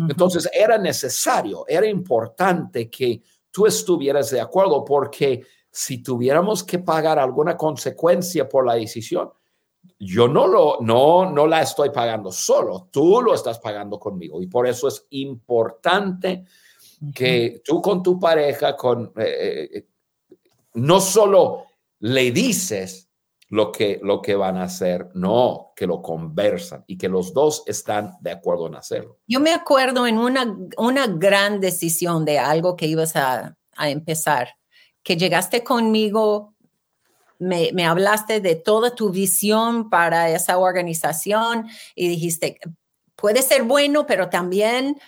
Entonces, 0.08 0.48
era 0.52 0.78
necesario, 0.78 1.64
era 1.66 1.88
importante 1.88 2.88
que 2.88 3.20
tú 3.50 3.66
estuvieras 3.66 4.30
de 4.30 4.40
acuerdo, 4.40 4.84
porque 4.84 5.44
si 5.68 6.00
tuviéramos 6.00 6.62
que 6.62 6.78
pagar 6.78 7.18
alguna 7.18 7.56
consecuencia 7.56 8.48
por 8.48 8.64
la 8.64 8.74
decisión, 8.74 9.32
yo 9.98 10.28
no 10.28 10.46
lo 10.46 10.78
no 10.80 11.30
no 11.30 11.46
la 11.46 11.60
estoy 11.62 11.90
pagando 11.90 12.30
solo, 12.30 12.88
tú 12.90 13.20
lo 13.20 13.34
estás 13.34 13.58
pagando 13.58 13.98
conmigo 13.98 14.40
y 14.40 14.46
por 14.46 14.66
eso 14.66 14.88
es 14.88 15.06
importante 15.10 16.44
que 17.14 17.62
tú 17.64 17.80
con 17.80 18.02
tu 18.02 18.18
pareja 18.18 18.76
con 18.76 19.12
eh, 19.16 19.70
eh, 19.72 19.86
no 20.74 21.00
solo 21.00 21.66
le 22.00 22.30
dices 22.30 23.08
lo 23.48 23.70
que 23.70 24.00
lo 24.02 24.20
que 24.20 24.34
van 24.34 24.56
a 24.56 24.64
hacer, 24.64 25.08
no, 25.14 25.72
que 25.76 25.86
lo 25.86 26.02
conversan 26.02 26.84
y 26.86 26.98
que 26.98 27.08
los 27.08 27.32
dos 27.32 27.62
están 27.66 28.16
de 28.20 28.32
acuerdo 28.32 28.66
en 28.66 28.74
hacerlo. 28.74 29.18
Yo 29.26 29.40
me 29.40 29.52
acuerdo 29.52 30.06
en 30.06 30.18
una 30.18 30.56
una 30.76 31.06
gran 31.06 31.60
decisión 31.60 32.24
de 32.24 32.38
algo 32.38 32.76
que 32.76 32.86
ibas 32.86 33.14
a, 33.16 33.56
a 33.76 33.90
empezar, 33.90 34.56
que 35.02 35.16
llegaste 35.16 35.62
conmigo 35.62 36.54
me, 37.38 37.84
hablaste 37.84 38.40
de 38.40 38.54
toda 38.54 38.94
tu 38.94 39.10
visión 39.10 39.90
para 39.90 40.30
esa 40.30 40.58
organización 40.58 41.68
y 41.94 42.08
dijiste, 42.08 42.58
puede 43.16 43.42
ser 43.42 43.64
bueno, 43.64 44.06
pero 44.06 44.28
también 44.28 44.98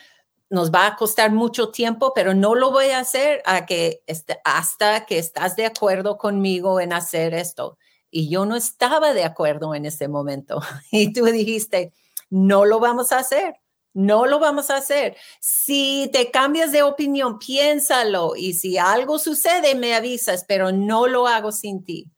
nos 0.51 0.71
va 0.71 0.87
a 0.87 0.97
costar 0.97 1.33
mucho 1.33 1.71
tiempo, 1.71 2.13
pero 2.15 2.35
no 2.35 2.55
lo 2.55 2.71
voy 2.71 2.87
a 2.91 3.01
hacer 3.01 3.43
a 3.47 3.67
que, 3.67 4.03
este, 4.07 4.39
hasta 4.45 5.07
que 5.07 5.19
estás 5.19 5.57
de 5.57 5.67
acuerdo 5.67 6.19
conmigo 6.19 6.81
en 6.81 6.93
hacer 6.93 7.35
esto. 7.35 7.79
Y 8.11 8.29
yo 8.29 8.47
no 8.47 8.57
estaba 8.57 9.13
de 9.13 9.25
acuerdo 9.25 9.75
en 9.75 9.87
ese 9.87 10.09
momento. 10.09 10.61
Y 10.91 11.13
tú 11.13 11.25
dijiste, 11.25 11.93
no 12.31 12.65
lo 12.65 12.81
vamos 12.81 13.13
a 13.13 13.19
hacer. 13.19 13.57
No 13.93 14.27
lo 14.27 14.39
vamos 14.39 14.71
a 14.71 14.77
hacer. 14.77 15.17
Si 15.41 16.11
te 16.13 16.31
cambias 16.31 16.71
de 16.71 16.83
opinión, 16.83 17.39
piénsalo 17.39 18.37
y 18.37 18.53
si 18.53 18.77
algo 18.77 19.19
sucede, 19.19 19.75
me 19.75 19.95
avisas, 19.95 20.45
pero 20.47 20.71
no 20.71 21.07
lo 21.07 21.27
hago 21.27 21.51
sin 21.51 21.83
ti 21.83 22.11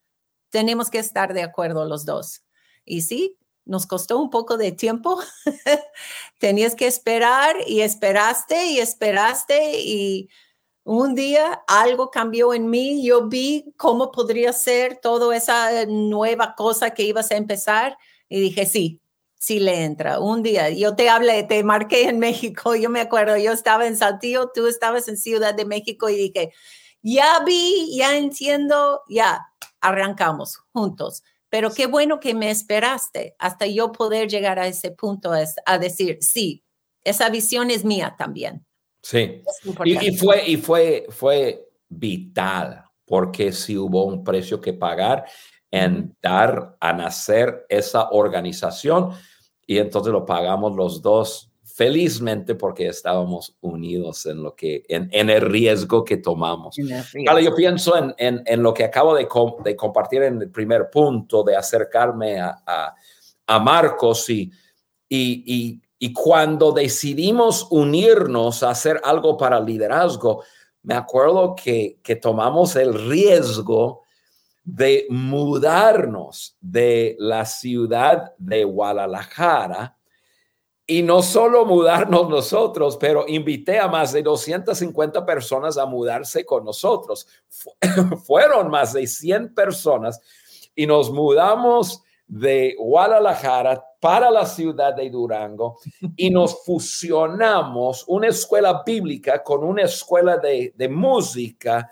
tenemos 0.49 0.89
que 0.89 0.99
estar 0.99 1.33
de 1.33 1.43
acuerdo 1.43 1.85
los 1.85 2.05
dos. 2.05 2.43
Y 2.85 3.01
sí, 3.01 3.37
nos 3.69 3.85
costó 3.85 4.17
un 4.19 4.31
poco 4.31 4.57
de 4.57 4.71
tiempo. 4.71 5.19
Tenías 6.39 6.75
que 6.75 6.87
esperar 6.87 7.55
y 7.67 7.81
esperaste 7.81 8.65
y 8.65 8.79
esperaste 8.79 9.79
y 9.79 10.29
un 10.83 11.13
día 11.13 11.61
algo 11.67 12.09
cambió 12.09 12.53
en 12.55 12.69
mí. 12.69 13.05
Yo 13.05 13.27
vi 13.27 13.71
cómo 13.77 14.11
podría 14.11 14.53
ser 14.53 14.99
toda 14.99 15.35
esa 15.37 15.85
nueva 15.85 16.55
cosa 16.55 16.89
que 16.95 17.03
ibas 17.03 17.29
a 17.29 17.35
empezar 17.35 17.97
y 18.27 18.39
dije, 18.39 18.65
sí, 18.65 19.01
sí 19.37 19.59
le 19.59 19.83
entra. 19.83 20.19
Un 20.19 20.41
día 20.41 20.71
yo 20.71 20.95
te 20.95 21.07
hablé, 21.07 21.43
te 21.43 21.63
marqué 21.63 22.09
en 22.09 22.17
México, 22.27 22.75
yo 22.75 22.89
me 22.89 23.01
acuerdo, 23.01 23.37
yo 23.37 23.51
estaba 23.51 23.85
en 23.85 23.95
Saltillo, 23.95 24.51
tú 24.53 24.65
estabas 24.65 25.07
en 25.07 25.17
Ciudad 25.17 25.53
de 25.53 25.65
México 25.65 26.09
y 26.09 26.15
dije, 26.15 26.53
ya 27.03 27.43
vi, 27.45 27.95
ya 27.95 28.17
entiendo, 28.17 29.03
ya, 29.07 29.47
arrancamos 29.79 30.57
juntos. 30.73 31.23
Pero 31.49 31.71
qué 31.71 31.87
bueno 31.87 32.19
que 32.19 32.33
me 32.33 32.51
esperaste 32.51 33.35
hasta 33.39 33.65
yo 33.65 33.91
poder 33.91 34.29
llegar 34.29 34.59
a 34.59 34.67
ese 34.67 34.91
punto 34.91 35.31
a 35.65 35.77
decir, 35.77 36.17
sí, 36.21 36.63
esa 37.03 37.29
visión 37.29 37.71
es 37.71 37.83
mía 37.83 38.15
también. 38.17 38.65
Sí. 39.01 39.41
Y, 39.85 40.17
fue, 40.17 40.43
y 40.45 40.57
fue, 40.57 41.07
fue 41.09 41.69
vital, 41.87 42.83
porque 43.05 43.51
si 43.51 43.77
hubo 43.77 44.05
un 44.05 44.23
precio 44.23 44.61
que 44.61 44.73
pagar 44.73 45.25
en 45.71 46.15
dar 46.21 46.77
a 46.79 46.93
nacer 46.93 47.65
esa 47.69 48.09
organización 48.09 49.11
y 49.65 49.77
entonces 49.77 50.11
lo 50.11 50.25
pagamos 50.25 50.75
los 50.75 51.01
dos 51.01 51.48
felizmente 51.79 52.55
porque 52.55 52.87
estábamos 52.87 53.55
unidos 53.61 54.25
en 54.25 54.43
lo 54.43 54.53
que 54.53 54.83
en, 54.89 55.29
el 55.29 55.39
riesgo 55.39 56.03
que 56.03 56.17
tomamos. 56.17 56.75
yo 56.75 57.55
pienso 57.55 57.95
en, 57.95 58.43
en, 58.45 58.61
lo 58.61 58.73
que 58.73 58.83
acabo 58.83 59.15
de, 59.15 59.29
de, 59.63 59.75
compartir 59.77 60.23
en 60.23 60.41
el 60.41 60.51
primer 60.51 60.89
punto 60.89 61.41
de 61.41 61.55
acercarme 61.55 62.41
a, 62.41 62.93
a, 63.47 63.59
Marcos 63.59 64.29
y, 64.29 64.51
y, 65.07 65.81
Y 65.99 66.11
cuando 66.11 66.73
decidimos 66.73 67.65
unirnos 67.71 68.61
a 68.61 68.71
hacer 68.71 68.99
algo 69.01 69.37
para 69.37 69.61
liderazgo, 69.61 70.43
me 70.83 70.95
acuerdo 70.95 71.55
que, 71.55 72.01
que 72.03 72.17
tomamos 72.17 72.75
el 72.75 72.93
riesgo 73.09 74.01
de 74.65 75.07
mudarnos 75.09 76.57
de 76.59 77.15
la 77.19 77.45
ciudad 77.45 78.33
de 78.37 78.65
Guadalajara 78.65 79.95
y 80.89 81.03
no 81.03 81.21
solo 81.21 81.65
mudarnos 81.65 82.27
nosotros, 82.27 82.97
pero 82.97 83.25
invité 83.27 83.77
a 83.77 83.87
más 83.87 84.11
de 84.11 84.23
250 84.23 85.23
personas 85.23 85.77
a 85.77 85.85
mudarse 85.85 86.43
con 86.43 86.65
nosotros. 86.65 87.27
Fueron 88.25 88.71
más 88.71 88.93
de 88.93 89.05
100 89.05 89.53
personas 89.53 90.19
y 90.73 90.87
nos 90.87 91.11
mudamos 91.11 92.01
de 92.25 92.75
Guadalajara 92.79 93.85
para 93.99 94.31
la 94.31 94.47
ciudad 94.47 94.95
de 94.95 95.11
Durango 95.11 95.77
y 96.15 96.31
nos 96.31 96.65
fusionamos 96.65 98.03
una 98.07 98.29
escuela 98.29 98.81
bíblica 98.83 99.43
con 99.43 99.63
una 99.63 99.83
escuela 99.83 100.37
de, 100.37 100.73
música 100.89 101.87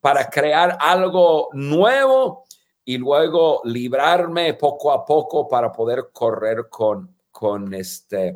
para 0.00 0.30
crear 0.30 0.78
algo 0.78 1.48
nuevo 1.52 2.44
y 2.84 2.96
luego 2.96 3.62
librarme 3.64 4.54
poco 4.54 4.92
a 4.92 5.04
poco 5.04 5.48
para 5.48 5.72
poder 5.72 6.10
correr 6.12 6.68
con, 6.70 7.15
con, 7.38 7.74
este, 7.74 8.32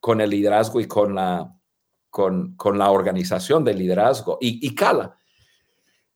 con 0.00 0.22
el 0.22 0.30
liderazgo 0.30 0.80
y 0.80 0.86
con 0.88 1.14
la, 1.14 1.54
con, 2.08 2.56
la 2.78 2.90
organización 2.90 3.62
de 3.62 3.74
liderazgo. 3.74 4.38
Y, 4.40 4.66
y 4.66 4.74
Cala, 4.74 5.14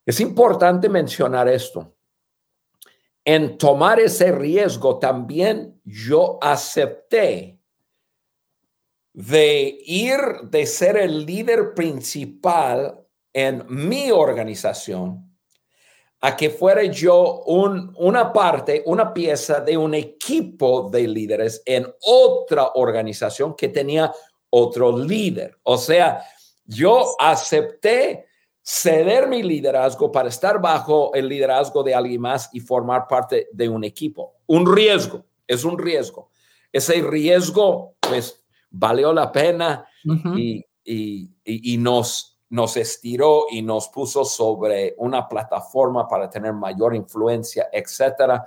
es 0.07 0.19
importante 0.19 0.89
mencionar 0.89 1.47
esto 1.49 1.95
en 3.23 3.59
tomar 3.59 4.01
ese 4.01 4.33
riesgo 4.33 4.99
también 4.99 5.79
yo 5.85 6.39
acepté 6.41 7.61
de 9.13 9.79
ir 9.85 10.19
de 10.45 10.65
ser 10.65 10.97
el 10.97 11.27
líder 11.27 11.75
principal 11.75 12.99
en 13.35 13.67
mi 13.69 14.11
organización 14.11 15.32
a 16.25 16.37
que 16.37 16.51
fuera 16.51 16.85
yo 16.85 17.43
un, 17.47 17.93
una 17.99 18.33
parte, 18.33 18.83
una 18.87 19.13
pieza 19.13 19.61
de 19.61 19.77
un 19.77 19.93
equipo 19.93 20.89
de 20.89 21.09
líderes 21.09 21.63
en 21.67 21.85
otra 22.01 22.71
organización 22.75 23.55
que 23.55 23.69
tenía 23.69 24.13
otro 24.49 24.97
líder. 24.97 25.59
O 25.65 25.77
sea, 25.77 26.23
yo 26.65 27.17
acepté 27.19 28.27
ceder 28.63 29.27
mi 29.27 29.43
liderazgo 29.43 30.13
para 30.13 30.29
estar 30.29 30.61
bajo 30.61 31.13
el 31.13 31.29
liderazgo 31.29 31.83
de 31.83 31.95
alguien 31.95 32.21
más 32.21 32.49
y 32.53 32.61
formar 32.61 33.09
parte 33.09 33.49
de 33.53 33.69
un 33.69 33.83
equipo. 33.83 34.37
Un 34.47 34.73
riesgo, 34.73 35.25
es 35.49 35.65
un 35.65 35.77
riesgo. 35.77 36.31
Ese 36.71 37.03
riesgo, 37.03 37.97
pues, 37.99 38.45
valió 38.71 39.13
la 39.13 39.33
pena 39.33 39.85
y, 40.37 40.65
y, 40.85 41.77
nos, 41.79 42.32
nos 42.53 42.77
estiró 42.77 43.47
y 43.51 43.63
nos 43.63 43.89
puso 43.89 44.27
sobre 44.27 44.95
una 44.99 45.27
plataforma 45.27 46.07
para 46.07 46.29
tener 46.29 46.53
mayor 46.53 46.95
influencia, 46.95 47.71
etcétera. 47.73 48.47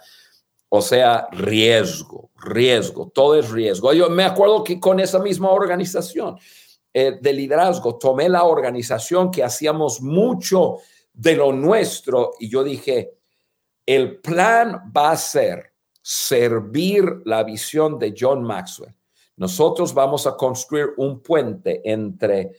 O 0.70 0.80
sea, 0.80 1.28
riesgo, 1.32 2.30
riesgo, 2.36 3.10
todo 3.10 3.34
es 3.34 3.50
riesgo. 3.50 3.91
Yo 3.94 4.08
me 4.12 4.24
acuerdo 4.24 4.63
que 4.63 4.80
con 4.80 5.00
esa 5.00 5.18
misma 5.18 5.50
organización, 5.50 6.38
eh, 6.94 7.18
de 7.20 7.34
liderazgo, 7.34 7.98
tomé 7.98 8.30
la 8.30 8.44
organización 8.44 9.32
que 9.32 9.44
hacíamos 9.44 10.02
mucho 10.02 10.78
de 11.12 11.36
lo 11.36 11.52
nuestro 11.52 12.34
y 12.39 12.48
yo 12.48 12.63
dije, 12.63 13.18
el 13.88 14.22
plan 14.22 14.91
va 14.96 15.12
a 15.12 15.18
ser 15.18 15.74
servir 16.00 17.24
la 17.26 17.44
visión 17.44 17.98
de 17.98 18.13
John 18.15 18.44
Maxwell. 18.44 18.94
Nosotros 19.38 19.96
vamos 19.96 20.28
a 20.28 20.38
construir 20.38 20.94
un 20.98 21.22
puente 21.22 21.82
entre 21.84 22.52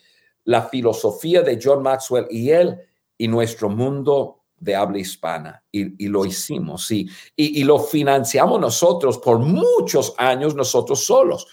la 0.47 0.63
filosofía 0.63 1.43
de 1.43 1.61
John 1.63 1.83
Maxwell 1.83 2.27
y 2.31 2.51
él 2.51 2.77
y 3.19 3.29
nuestro 3.29 3.69
mundo 3.69 4.45
de 4.59 4.75
habla 4.75 4.99
hispana. 4.99 5.63
Y, 5.71 6.09
lo 6.09 6.25
hicimos, 6.25 6.87
sí. 6.87 7.07
y 7.37 7.63
lo 7.63 7.79
financiamos 7.79 8.59
nosotros 8.59 9.19
por 9.19 9.39
muchos 9.39 10.15
años, 10.17 10.55
nosotros 10.55 11.05
solos. 11.05 11.47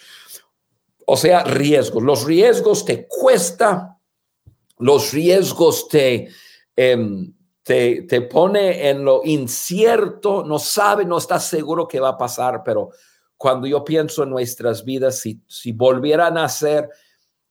O 1.05 1.17
sea, 1.17 1.43
riesgos. 1.43 2.03
Los 2.03 2.25
riesgos 2.25 2.85
te 2.85 3.07
cuesta, 3.07 3.99
los 4.77 5.11
riesgos 5.11 5.87
te, 5.87 6.29
em, 6.75 7.33
te, 7.61 8.03
te, 8.03 8.21
pone 8.21 8.89
en 8.89 9.03
lo 9.03 9.21
incierto, 9.23 10.43
no 10.45 10.59
sabe, 10.59 11.05
no 11.05 11.17
está 11.17 11.39
seguro 11.39 11.87
qué 11.87 11.99
va 11.99 12.09
a 12.09 12.17
pasar, 12.17 12.61
pero 12.63 12.89
cuando 13.37 13.67
yo 13.67 13.83
pienso 13.83 14.23
en 14.23 14.29
nuestras 14.29 14.85
vidas, 14.85 15.19
si, 15.19 15.41
si 15.47 15.71
volvieran 15.71 16.37
a 16.37 16.47
ser, 16.47 16.89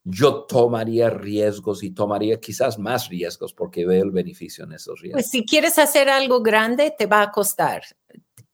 yo 0.04 0.44
tomaría 0.44 1.10
riesgos 1.10 1.82
y 1.82 1.90
tomaría 1.90 2.40
quizás 2.40 2.78
más 2.78 3.08
riesgos 3.08 3.52
porque 3.52 3.86
veo 3.86 4.02
el 4.02 4.10
beneficio 4.10 4.64
en 4.64 4.72
esos 4.72 5.00
riesgos. 5.00 5.22
Pues 5.22 5.30
si 5.30 5.44
quieres 5.44 5.78
hacer 5.78 6.08
algo 6.08 6.42
grande, 6.42 6.94
te 6.96 7.06
va 7.06 7.22
a 7.22 7.30
costar. 7.30 7.82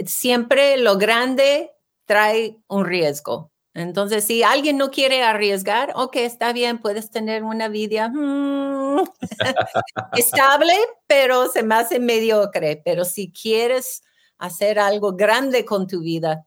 Siempre 0.05 0.77
lo 0.77 0.99
grande 0.99 1.73
trae 2.05 2.59
un 2.69 2.85
riesgo. 2.85 3.51
Entonces, 3.75 4.25
si 4.25 4.43
alguien 4.43 4.77
no 4.77 4.91
quiere 4.91 5.23
arriesgar, 5.23 5.93
ok, 5.95 6.17
está 6.17 6.53
bien, 6.53 6.79
puedes 6.79 7.11
tener 7.11 7.45
una 7.45 7.69
vida 7.69 8.09
mm, 8.09 9.05
estable, 10.17 10.75
pero 11.07 11.49
se 11.49 11.63
me 11.63 11.77
hace 11.77 12.01
mediocre. 12.01 12.83
Pero 12.85 13.05
si 13.05 13.31
quieres 13.31 14.03
hacer 14.39 14.79
algo 14.79 15.15
grande 15.15 15.65
con 15.65 15.87
tu 15.87 16.01
vida, 16.01 16.47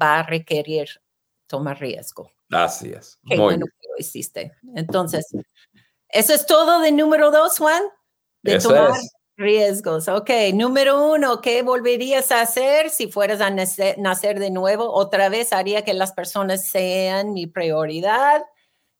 va 0.00 0.20
a 0.20 0.22
requerir 0.24 0.88
tomar 1.46 1.78
riesgo. 1.78 2.32
Así 2.50 2.90
es. 2.90 3.18
Bueno 3.22 3.66
que 3.66 3.81
lo 3.81 3.81
hiciste. 4.02 4.52
Entonces, 4.76 5.26
eso 6.08 6.34
es 6.34 6.46
todo 6.46 6.80
de 6.80 6.92
número 6.92 7.30
dos, 7.30 7.58
Juan. 7.58 7.82
De 8.42 8.58
tomar 8.58 8.92
Riesgos. 9.36 10.08
Ok, 10.08 10.30
número 10.52 11.10
uno, 11.10 11.40
¿qué 11.40 11.62
volverías 11.62 12.30
a 12.30 12.42
hacer 12.42 12.90
si 12.90 13.10
fueras 13.10 13.40
a 13.40 13.50
nacer, 13.50 14.38
de 14.38 14.50
nuevo? 14.50 14.92
Otra 14.92 15.28
vez 15.30 15.52
haría 15.52 15.82
que 15.84 15.94
las 15.94 16.12
personas 16.12 16.68
sean 16.68 17.32
mi 17.32 17.46
prioridad. 17.46 18.42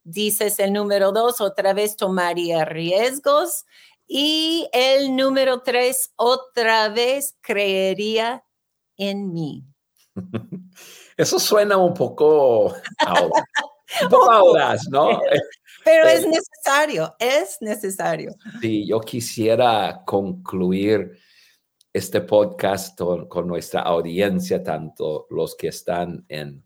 Dices 0.04 0.58
el 0.58 0.72
número 0.72 1.12
dos, 1.12 1.40
otra 1.40 1.74
vez 1.74 1.96
tomaría 1.96 2.64
riesgos. 2.64 3.66
Y 4.06 4.68
el 4.72 5.14
número 5.14 5.62
tres, 5.62 6.12
otra 6.16 6.88
vez 6.88 7.36
creería 7.40 8.44
en 8.96 9.32
mí. 9.32 9.64
Eso 11.16 11.38
suena 11.38 11.76
un 11.76 11.94
poco, 11.94 12.66
un 12.66 12.72
poco 14.10 14.30
audaz, 14.30 14.88
¿no? 14.90 15.20
Pero 15.84 16.06
es 16.06 16.26
necesario, 16.26 17.14
es 17.18 17.58
necesario. 17.60 18.34
Sí, 18.60 18.86
yo 18.86 19.00
quisiera 19.00 20.02
concluir 20.06 21.18
este 21.92 22.20
podcast 22.22 22.98
con, 22.98 23.46
nuestra 23.46 23.82
audiencia, 23.82 24.62
tanto 24.62 25.26
los 25.30 25.54
que 25.56 25.68
están 25.68 26.24
en, 26.28 26.64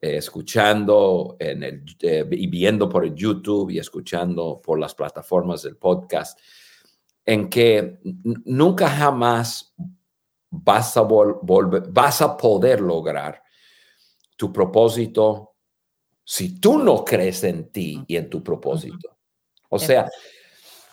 eh, 0.00 0.16
escuchando 0.16 1.36
en 1.38 1.62
el, 1.62 1.84
eh, 2.00 2.26
y 2.30 2.46
viendo 2.48 2.88
por 2.88 3.04
el 3.04 3.14
YouTube 3.14 3.70
y 3.70 3.78
escuchando 3.78 4.60
por 4.62 4.78
las 4.78 4.94
plataformas 4.94 5.62
del 5.62 5.76
podcast, 5.76 6.38
en 7.24 7.48
que 7.48 7.98
nunca 8.44 8.88
jamás 8.88 9.74
vas 10.50 10.96
a, 10.96 11.02
volver, 11.02 11.82
vas 11.90 12.22
a 12.22 12.36
poder 12.36 12.80
lograr 12.80 13.42
tu 14.36 14.52
propósito 14.52 15.55
si 16.28 16.58
tú 16.58 16.78
no 16.78 17.04
crees 17.04 17.44
en 17.44 17.70
ti 17.70 18.02
y 18.08 18.16
en 18.16 18.28
tu 18.28 18.42
propósito. 18.42 19.16
O 19.68 19.78
sea, 19.78 20.10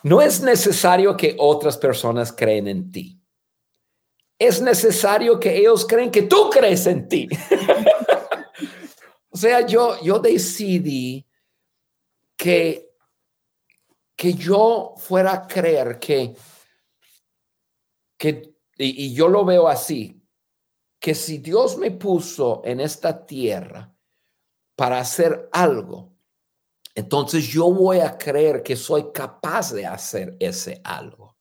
no 0.04 0.22
es 0.22 0.40
necesario 0.40 1.16
que 1.16 1.34
otras 1.40 1.76
personas 1.76 2.32
creen 2.32 2.68
en 2.68 2.92
ti. 2.92 3.20
Es 4.38 4.62
necesario 4.62 5.40
que 5.40 5.56
ellos 5.56 5.84
creen 5.86 6.12
que 6.12 6.22
tú 6.22 6.50
crees 6.50 6.86
en 6.86 7.08
ti. 7.08 7.28
o 9.30 9.36
sea, 9.36 9.66
yo, 9.66 10.00
yo 10.02 10.20
decidí 10.20 11.26
que, 12.36 12.92
que 14.14 14.34
yo 14.34 14.94
fuera 14.96 15.32
a 15.32 15.46
creer 15.48 15.98
que, 15.98 16.36
que 18.16 18.54
y 18.78 19.12
yo 19.12 19.28
lo 19.28 19.44
veo 19.44 19.66
así, 19.66 20.22
que 21.00 21.14
si 21.14 21.38
Dios 21.38 21.76
me 21.76 21.90
puso 21.90 22.62
en 22.64 22.80
esta 22.80 23.26
tierra, 23.26 23.93
para 24.76 24.98
hacer 24.98 25.48
algo, 25.52 26.12
entonces 26.94 27.46
yo 27.46 27.70
voy 27.70 27.98
a 27.98 28.16
creer 28.16 28.62
que 28.62 28.76
soy 28.76 29.10
capaz 29.12 29.72
de 29.72 29.86
hacer 29.86 30.36
ese 30.38 30.80
algo. 30.84 31.36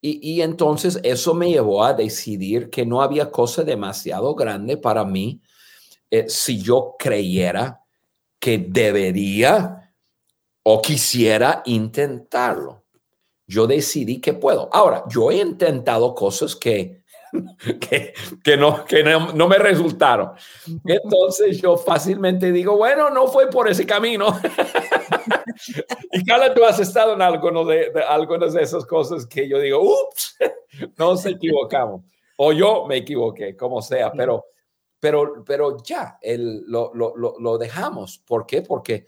Y, 0.00 0.42
entonces 0.42 1.00
eso 1.02 1.34
me 1.34 1.50
llevó 1.50 1.82
a 1.82 1.92
decidir 1.92 2.70
que 2.70 2.86
no 2.86 3.02
había 3.02 3.32
cosa 3.32 3.64
demasiado 3.64 4.32
grande 4.36 4.76
para 4.76 5.04
mí 5.04 5.42
eh, 6.08 6.26
si 6.28 6.62
yo 6.62 6.94
creyera 6.96 7.82
que 8.38 8.58
debería 8.58 9.92
o 10.62 10.80
quisiera 10.80 11.62
intentarlo. 11.66 12.84
Yo 13.44 13.66
decidí 13.66 14.20
que 14.20 14.34
puedo. 14.34 14.68
Ahora, 14.72 15.02
yo 15.08 15.32
he 15.32 15.38
intentado 15.38 16.14
cosas 16.14 16.54
que 16.54 16.97
que, 17.80 18.14
que, 18.42 18.56
no, 18.56 18.84
que 18.84 19.02
no, 19.02 19.32
no, 19.32 19.48
me 19.48 19.58
resultaron. 19.58 20.32
Entonces 20.84 21.60
yo 21.60 21.76
fácilmente 21.76 22.52
digo, 22.52 22.76
bueno, 22.76 23.10
no 23.10 23.26
fue 23.28 23.48
por 23.50 23.68
ese 23.68 23.86
camino. 23.86 24.38
y 26.12 26.24
Carla, 26.24 26.54
tú 26.54 26.64
has 26.64 26.78
estado 26.80 27.14
en 27.14 27.22
algunos 27.22 27.66
de, 27.68 27.90
de, 27.90 28.02
algunas 28.02 28.52
de 28.52 28.62
esas 28.62 28.84
cosas 28.86 29.26
que 29.26 29.48
yo 29.48 29.58
digo, 29.58 29.80
ups, 29.80 30.36
nos 30.96 31.24
equivocamos. 31.26 32.02
O 32.36 32.52
yo 32.52 32.86
me 32.86 32.98
equivoqué, 32.98 33.56
como 33.56 33.82
sea, 33.82 34.12
pero, 34.12 34.46
pero, 35.00 35.44
pero 35.44 35.82
ya, 35.82 36.18
el, 36.22 36.64
lo, 36.66 36.92
lo, 36.94 37.14
lo, 37.16 37.58
dejamos. 37.58 38.18
¿Por 38.18 38.46
qué? 38.46 38.62
Porque 38.62 39.06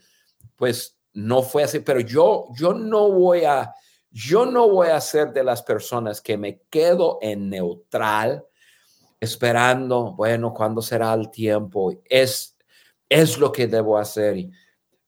pues 0.57 0.97
no 1.13 1.41
fue 1.41 1.63
así, 1.63 1.79
pero 1.79 2.01
yo, 2.01 2.47
yo 2.57 2.73
no 2.73 3.09
voy 3.09 3.45
a 3.45 3.73
yo 4.11 4.45
no 4.45 4.69
voy 4.69 4.89
a 4.89 5.01
ser 5.01 5.33
de 5.33 5.43
las 5.43 5.63
personas 5.63 6.21
que 6.21 6.37
me 6.37 6.61
quedo 6.69 7.17
en 7.21 7.49
neutral 7.49 8.45
esperando, 9.19 10.13
bueno, 10.13 10.53
¿cuándo 10.53 10.81
será 10.81 11.13
el 11.13 11.29
tiempo? 11.29 11.93
Es, 12.05 12.57
es 13.07 13.37
lo 13.37 13.51
que 13.51 13.67
debo 13.67 13.97
hacer. 13.97 14.49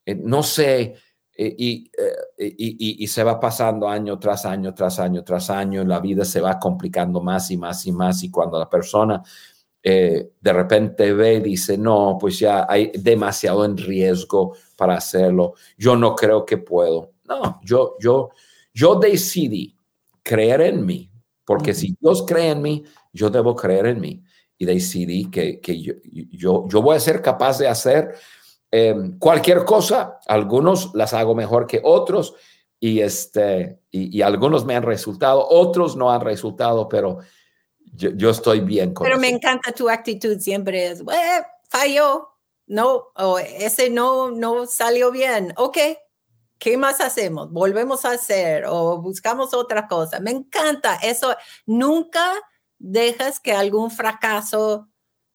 Eh, 0.06 0.16
no 0.16 0.44
sé, 0.44 0.96
eh, 1.36 1.56
y, 1.58 1.90
y, 2.38 3.08
se 3.08 3.24
va 3.24 3.40
pasando 3.40 3.88
año 3.90 4.20
tras 4.20 4.46
año, 4.46 4.74
tras 4.74 5.00
año, 5.00 5.24
tras 5.24 5.50
año, 5.50 5.84
la 5.84 6.00
vida 6.00 6.24
se 6.26 6.40
va 6.40 6.60
complicando 6.60 7.22
más 7.22 7.50
y 7.50 7.58
más 7.58 7.86
y 7.88 7.92
más. 7.92 8.24
Y 8.24 8.30
cuando 8.30 8.60
la 8.60 8.70
persona 8.70 9.24
eh, 9.86 10.32
de 10.40 10.54
repente 10.54 11.14
ve 11.14 11.36
y 11.36 11.40
dice, 11.42 11.78
no, 11.78 12.18
pues 12.20 12.40
ya 12.40 12.66
hay 12.70 12.92
demasiado 12.96 13.66
en 13.66 13.78
riesgo 13.78 14.56
para 14.78 14.96
hacerlo, 14.96 15.56
yo 15.78 15.98
no 15.98 16.16
creo 16.16 16.46
que 16.46 16.58
puedo. 16.58 17.12
No, 17.26 17.60
yo, 17.64 17.98
yo, 18.00 18.30
yo 18.74 18.96
decidí 18.96 19.78
creer 20.24 20.62
en 20.62 20.86
mí, 20.86 21.12
porque 21.46 21.74
si 21.74 21.96
Dios 22.00 22.24
cree 22.28 22.52
en 22.52 22.62
mí, 22.62 22.84
yo 23.12 23.30
debo 23.30 23.56
creer 23.56 23.88
en 23.88 24.00
mí. 24.00 24.24
Y 24.58 24.66
decidí 24.66 25.30
que, 25.30 25.60
que 25.60 25.82
yo, 25.82 25.94
yo, 26.04 26.68
yo, 26.70 26.82
voy 26.82 26.96
a 26.96 27.00
ser 27.00 27.22
capaz 27.22 27.58
de 27.58 27.68
hacer 27.68 28.16
em, 28.72 29.18
cualquier 29.20 29.66
cosa. 29.66 30.20
Algunos 30.28 30.94
las 30.94 31.14
hago 31.14 31.36
mejor 31.36 31.68
que 31.68 31.82
otros 31.84 32.36
y, 32.84 33.00
este, 33.00 33.80
y, 33.92 34.22
algunos 34.22 34.66
me 34.66 34.76
han 34.76 34.84
resultado, 34.84 35.48
otros 35.48 35.96
no 35.96 36.12
han 36.12 36.20
resultado, 36.20 36.90
pero 36.90 37.20
yo, 37.80 38.10
yo 38.10 38.30
estoy 38.30 38.60
bien 38.60 38.94
con 38.94 39.06
Pero 39.06 39.18
me 39.18 39.30
encanta 39.30 39.72
tu 39.72 39.90
actitud, 39.90 40.38
siempre 40.40 40.88
es, 40.88 41.02
falló, 41.70 42.28
no, 42.68 43.12
o 43.16 43.40
ese 43.40 43.90
no, 43.90 44.32
no 44.32 44.66
salió 44.66 45.12
bien, 45.12 45.54
ok, 45.56 45.78
¿qué 46.64 46.78
más 46.78 47.02
hacemos? 47.02 47.52
Volvemos 47.52 48.06
a 48.06 48.12
hacer 48.12 48.64
o 48.66 49.02
buscamos 49.02 49.54
otra 49.54 49.86
cosa. 49.86 50.22
Me 50.22 50.32
encanta 50.32 50.96
eso. 51.04 51.36
Nunca 51.66 52.34
dejas 52.80 53.42
que 53.42 53.52
algún 53.52 53.92
fracaso 53.92 54.88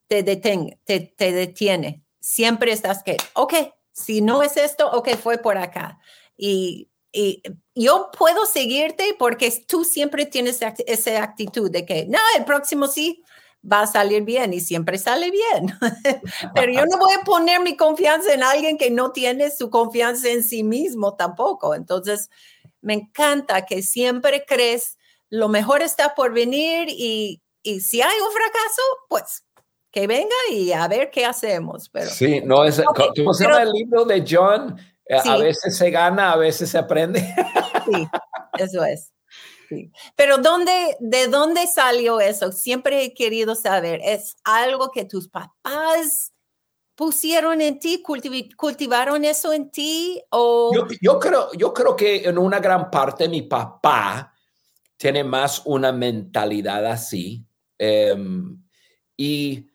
te 0.07 0.22
detenga, 0.22 0.79
te, 0.85 1.12
detiene. 1.18 2.03
Siempre 2.18 2.72
estás 2.72 3.03
que, 3.03 3.18
ok, 3.35 3.53
si 3.93 4.22
no 4.22 4.43
es 4.43 4.57
esto, 4.57 4.91
ok, 4.91 5.16
fue 5.16 5.37
por 5.37 5.59
acá. 5.59 5.99
Y, 6.35 6.89
y 7.12 7.43
yo 7.74 8.11
puedo 8.16 8.47
seguirte 8.47 9.14
porque 9.18 9.53
tú 9.68 9.85
siempre 9.85 10.24
tienes 10.24 10.61
esa 10.87 11.22
actitud 11.22 11.70
de 11.70 11.85
que, 11.85 12.07
no, 12.07 12.18
el 12.39 12.47
próximo 12.47 12.87
sí, 12.87 13.22
va 13.71 13.83
a 13.83 13.87
salir 13.87 14.23
bien 14.23 14.53
y 14.55 14.61
siempre 14.61 14.99
sale 14.99 15.31
bien. 15.31 15.79
Pero 16.55 16.73
yo 16.73 16.87
no 16.87 16.99
voy 16.99 17.12
a 17.12 17.25
poner 17.25 17.61
mi 17.61 17.77
confianza 17.77 18.33
en 18.33 18.43
alguien 18.43 18.79
que 18.79 18.91
no 18.91 19.12
tiene 19.12 19.51
su 19.51 19.71
confianza 19.71 20.29
en 20.29 20.43
sí 20.43 20.62
mismo 20.62 21.14
tampoco. 21.14 21.75
Entonces, 21.75 22.31
me 22.81 22.95
encanta 22.95 23.66
que 23.66 23.83
siempre 23.83 24.45
crees 24.47 24.97
lo 25.31 25.49
mejor 25.49 25.83
está 25.83 26.14
por 26.14 26.33
venir 26.33 26.89
y, 26.89 27.43
y 27.62 27.81
si 27.81 28.01
hay 28.01 28.16
un 28.19 28.33
fracaso, 28.33 28.83
pues 29.09 29.45
que 29.91 30.07
venga 30.07 30.37
y 30.51 30.73
a 30.73 30.87
ver 30.89 31.11
qué 31.11 31.25
hacemos. 31.25 31.89
Pero, 31.91 32.09
sí, 32.09 32.41
no 32.43 32.64
es, 32.64 32.83
¿cómo 33.16 33.35
se 33.35 33.45
llama 33.45 33.62
el 33.62 33.73
libro 33.73 34.05
de 34.05 34.25
John? 34.29 34.79
Eh, 35.07 35.19
a 35.25 35.37
veces 35.39 35.77
se 35.77 35.91
gana, 35.91 36.33
a 36.33 36.37
veces 36.37 36.71
se 36.71 36.79
aprende. 36.79 37.21
Sí, 37.87 38.07
eso 38.59 38.85
es. 38.85 39.12
Pero 40.16 40.39
¿dónde, 40.39 40.97
¿de 41.01 41.29
dónde 41.29 41.66
salió 41.66 42.21
eso? 42.21 42.53
Siempre 42.53 43.05
he 43.05 43.14
querido 43.14 43.55
saber. 43.55 44.01
¿Es 44.03 44.37
algo 44.45 44.91
que 44.91 45.05
tus 45.05 45.29
papás 45.29 46.33
pusieron 46.95 47.61
en 47.61 47.79
ti, 47.79 48.03
cultivaron 48.57 49.25
eso 49.25 49.53
en 49.53 49.71
ti? 49.71 50.23
O... 50.31 50.73
Yo, 51.01 51.19
creo, 51.19 51.53
yo 51.53 51.73
creo 51.73 51.95
que 51.97 52.25
en 52.25 52.39
una 52.39 52.61
gran 52.61 52.91
parte 52.91 53.29
mi 53.29 53.43
papá 53.43 54.35
tiene 54.97 55.23
más 55.23 55.62
una 55.64 55.93
mentalidad 55.93 56.85
así. 56.87 57.47
Em, 57.79 58.61
y 59.16 59.66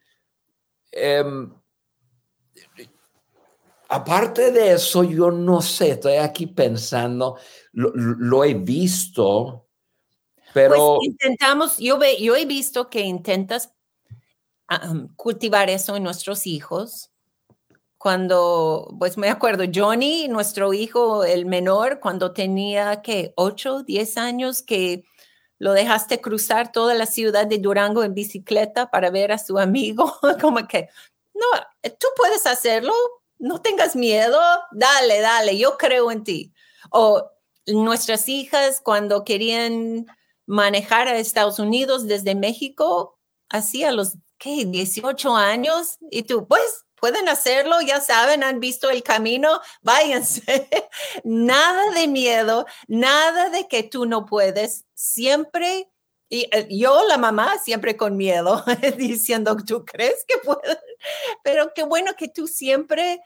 em, 0.92 1.50
aparte 3.88 4.52
de 4.52 4.72
eso, 4.72 5.02
yo 5.02 5.30
no 5.30 5.62
sé, 5.62 5.92
estoy 5.92 6.16
aquí 6.16 6.46
pensando, 6.46 7.38
lo 7.72 8.44
he 8.44 8.54
visto 8.54 9.63
pues, 10.54 10.68
Pero 10.68 10.98
intentamos, 11.02 11.78
yo, 11.78 11.98
ve, 11.98 12.16
yo 12.20 12.36
he 12.36 12.46
visto 12.46 12.88
que 12.88 13.00
intentas 13.00 13.74
cultivar 15.16 15.68
eso 15.68 15.96
en 15.96 16.04
nuestros 16.04 16.46
hijos. 16.46 17.10
Cuando, 17.98 18.94
pues 18.98 19.18
me 19.18 19.30
acuerdo, 19.30 19.64
Johnny, 19.72 20.28
nuestro 20.28 20.72
hijo, 20.72 21.24
el 21.24 21.44
menor, 21.44 21.98
cuando 21.98 22.32
tenía 22.32 23.02
que 23.02 23.32
8, 23.36 23.82
10 23.82 24.16
años, 24.16 24.62
que 24.62 25.04
lo 25.58 25.72
dejaste 25.72 26.20
cruzar 26.20 26.70
toda 26.70 26.94
la 26.94 27.06
ciudad 27.06 27.46
de 27.46 27.58
Durango 27.58 28.04
en 28.04 28.14
bicicleta 28.14 28.90
para 28.90 29.10
ver 29.10 29.32
a 29.32 29.38
su 29.38 29.58
amigo, 29.58 30.14
como 30.40 30.68
que, 30.68 30.88
no, 31.34 31.46
tú 31.98 32.06
puedes 32.16 32.46
hacerlo, 32.46 32.92
no 33.38 33.60
tengas 33.60 33.96
miedo, 33.96 34.40
dale, 34.70 35.20
dale, 35.20 35.58
yo 35.58 35.76
creo 35.78 36.12
en 36.12 36.22
ti. 36.22 36.52
O 36.90 37.28
nuestras 37.66 38.28
hijas 38.28 38.80
cuando 38.84 39.24
querían 39.24 40.06
manejar 40.46 41.08
a 41.08 41.18
Estados 41.18 41.58
Unidos 41.58 42.06
desde 42.06 42.34
México 42.34 43.18
así 43.48 43.84
a 43.84 43.92
los 43.92 44.14
¿qué? 44.38 44.64
18 44.66 45.36
años 45.36 45.98
y 46.10 46.24
tú, 46.24 46.46
pues 46.46 46.84
pueden 47.04 47.28
hacerlo, 47.28 47.82
ya 47.82 48.00
saben, 48.00 48.42
han 48.42 48.60
visto 48.60 48.88
el 48.88 49.02
camino, 49.02 49.60
váyanse. 49.82 50.68
nada 51.22 51.90
de 51.92 52.08
miedo, 52.08 52.66
nada 52.88 53.50
de 53.50 53.68
que 53.68 53.82
tú 53.82 54.06
no 54.06 54.24
puedes, 54.24 54.86
siempre. 54.94 55.90
Y 56.30 56.48
eh, 56.50 56.66
yo, 56.70 57.06
la 57.06 57.18
mamá, 57.18 57.58
siempre 57.58 57.96
con 57.96 58.16
miedo, 58.16 58.64
diciendo, 58.96 59.54
¿tú 59.66 59.84
crees 59.84 60.24
que 60.26 60.38
puedes? 60.38 60.78
Pero 61.42 61.72
qué 61.74 61.82
bueno 61.82 62.12
que 62.16 62.28
tú 62.28 62.46
siempre 62.46 63.20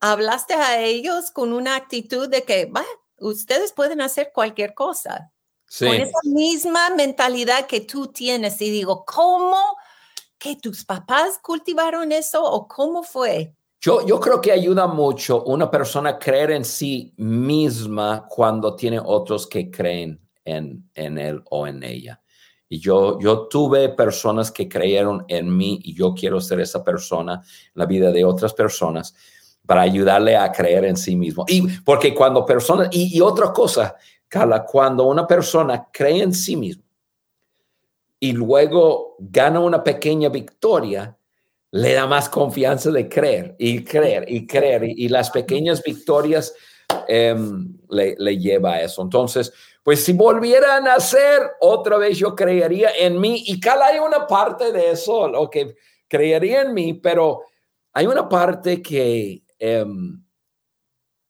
hablaste 0.00 0.54
a 0.54 0.80
ellos 0.80 1.30
con 1.30 1.52
una 1.52 1.76
actitud 1.76 2.28
de 2.28 2.44
que, 2.44 2.64
va, 2.64 2.84
ustedes 3.18 3.72
pueden 3.72 4.00
hacer 4.00 4.32
cualquier 4.32 4.72
cosa. 4.72 5.33
Con 5.78 5.88
esa 5.88 6.18
misma 6.24 6.90
mentalidad 6.90 7.66
que 7.66 7.80
tú 7.80 8.08
tienes. 8.08 8.60
Y 8.60 8.70
digo, 8.70 9.04
¿cómo 9.04 9.76
que 10.38 10.56
tus 10.56 10.84
papás 10.84 11.38
cultivaron 11.42 12.12
eso 12.12 12.44
o 12.44 12.68
cómo 12.68 13.02
fue? 13.02 13.54
Yo, 13.80 14.06
yo 14.06 14.18
creo 14.20 14.40
que 14.40 14.52
ayuda 14.52 14.86
mucho 14.86 15.42
una 15.44 15.70
persona 15.70 16.10
a 16.10 16.18
creer 16.18 16.52
en 16.52 16.64
sí 16.64 17.12
misma 17.16 18.26
cuando 18.28 18.74
tiene 18.76 18.98
otros 18.98 19.46
que 19.46 19.70
creen 19.70 20.20
en, 20.44 20.88
en 20.94 21.18
él 21.18 21.42
o 21.50 21.66
en 21.66 21.82
ella. 21.82 22.20
Y 22.68 22.78
yo, 22.78 23.18
yo 23.20 23.46
tuve 23.48 23.90
personas 23.90 24.50
que 24.50 24.68
creyeron 24.68 25.24
en 25.28 25.54
mí 25.54 25.80
y 25.82 25.94
yo 25.94 26.14
quiero 26.14 26.40
ser 26.40 26.60
esa 26.60 26.82
persona 26.82 27.34
en 27.34 27.72
la 27.74 27.86
vida 27.86 28.10
de 28.10 28.24
otras 28.24 28.54
personas 28.54 29.14
para 29.66 29.82
ayudarle 29.82 30.36
a 30.36 30.50
creer 30.50 30.84
en 30.84 30.96
sí 30.96 31.16
mismo. 31.16 31.44
Y 31.48 31.62
porque 31.80 32.14
cuando 32.14 32.44
personas, 32.44 32.88
y, 32.90 33.16
y 33.16 33.20
otra 33.20 33.52
cosa, 33.52 33.96
cuando 34.66 35.04
una 35.04 35.26
persona 35.26 35.88
cree 35.92 36.22
en 36.22 36.32
sí 36.32 36.56
mismo 36.56 36.84
y 38.20 38.32
luego 38.32 39.16
gana 39.18 39.60
una 39.60 39.84
pequeña 39.84 40.28
victoria, 40.28 41.16
le 41.72 41.92
da 41.92 42.06
más 42.06 42.28
confianza 42.28 42.90
de 42.90 43.08
creer 43.08 43.54
y 43.58 43.84
creer 43.84 44.24
y 44.28 44.46
creer. 44.46 44.84
Y, 44.84 45.08
las 45.08 45.30
pequeñas 45.30 45.82
victorias 45.82 46.54
em, 47.08 47.76
le, 47.90 48.14
le, 48.16 48.38
lleva 48.38 48.74
a 48.74 48.82
eso. 48.82 49.02
Entonces, 49.02 49.52
pues 49.82 50.02
si 50.02 50.14
volvieran 50.14 50.88
a 50.88 50.94
hacer, 50.94 51.42
otra 51.60 51.98
vez 51.98 52.16
yo 52.16 52.34
creería 52.34 52.90
en 52.98 53.20
mí. 53.20 53.44
Y 53.46 53.60
cada 53.60 53.86
hay 53.88 53.98
una 53.98 54.26
parte 54.26 54.72
de 54.72 54.92
eso, 54.92 55.28
lo 55.28 55.50
que 55.50 55.76
creería 56.08 56.62
en 56.62 56.72
mí, 56.72 56.94
pero 56.94 57.42
hay 57.92 58.06
una 58.06 58.28
parte 58.28 58.80
que, 58.80 59.42
em, 59.58 60.24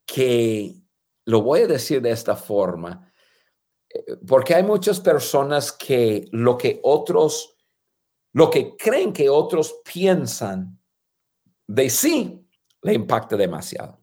que 0.06 0.83
lo 1.26 1.42
voy 1.42 1.60
a 1.60 1.66
decir 1.66 2.02
de 2.02 2.10
esta 2.10 2.36
forma, 2.36 3.12
eh, 3.88 4.16
porque 4.26 4.54
hay 4.54 4.62
muchas 4.62 5.00
personas 5.00 5.72
que 5.72 6.26
lo 6.32 6.56
que 6.56 6.80
otros, 6.82 7.56
lo 8.32 8.50
que 8.50 8.76
creen 8.76 9.12
que 9.12 9.28
otros 9.28 9.80
piensan 9.84 10.78
de 11.66 11.90
sí, 11.90 12.46
le 12.82 12.94
impacta 12.94 13.36
demasiado. 13.36 14.00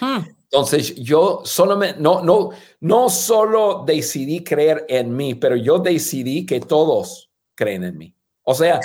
Hmm. 0.00 0.20
Entonces 0.52 0.94
yo 0.96 1.40
solamente, 1.44 1.98
no, 2.00 2.22
no, 2.22 2.50
no 2.80 3.08
solo 3.08 3.84
decidí 3.86 4.44
creer 4.44 4.84
en 4.88 5.14
mí, 5.16 5.34
pero 5.34 5.56
yo 5.56 5.78
decidí 5.78 6.44
que 6.44 6.60
todos 6.60 7.30
creen 7.54 7.84
en 7.84 7.96
mí. 7.96 8.14
O 8.42 8.54
sea, 8.54 8.80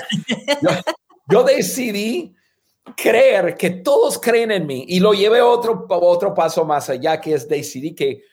yo, 1.30 1.44
decidí 1.44 2.36
creer 2.96 3.56
que 3.56 3.70
todos 3.70 4.20
creen 4.20 4.52
en 4.52 4.66
mí 4.66 4.86
y 4.88 5.00
lo 5.00 5.14
llevé 5.14 5.42
otro, 5.42 5.86
otro 5.90 6.34
paso 6.34 6.66
más 6.66 6.90
allá, 6.90 7.20
que 7.20 7.34
es 7.34 7.48
decidí 7.48 7.94
que, 7.94 8.24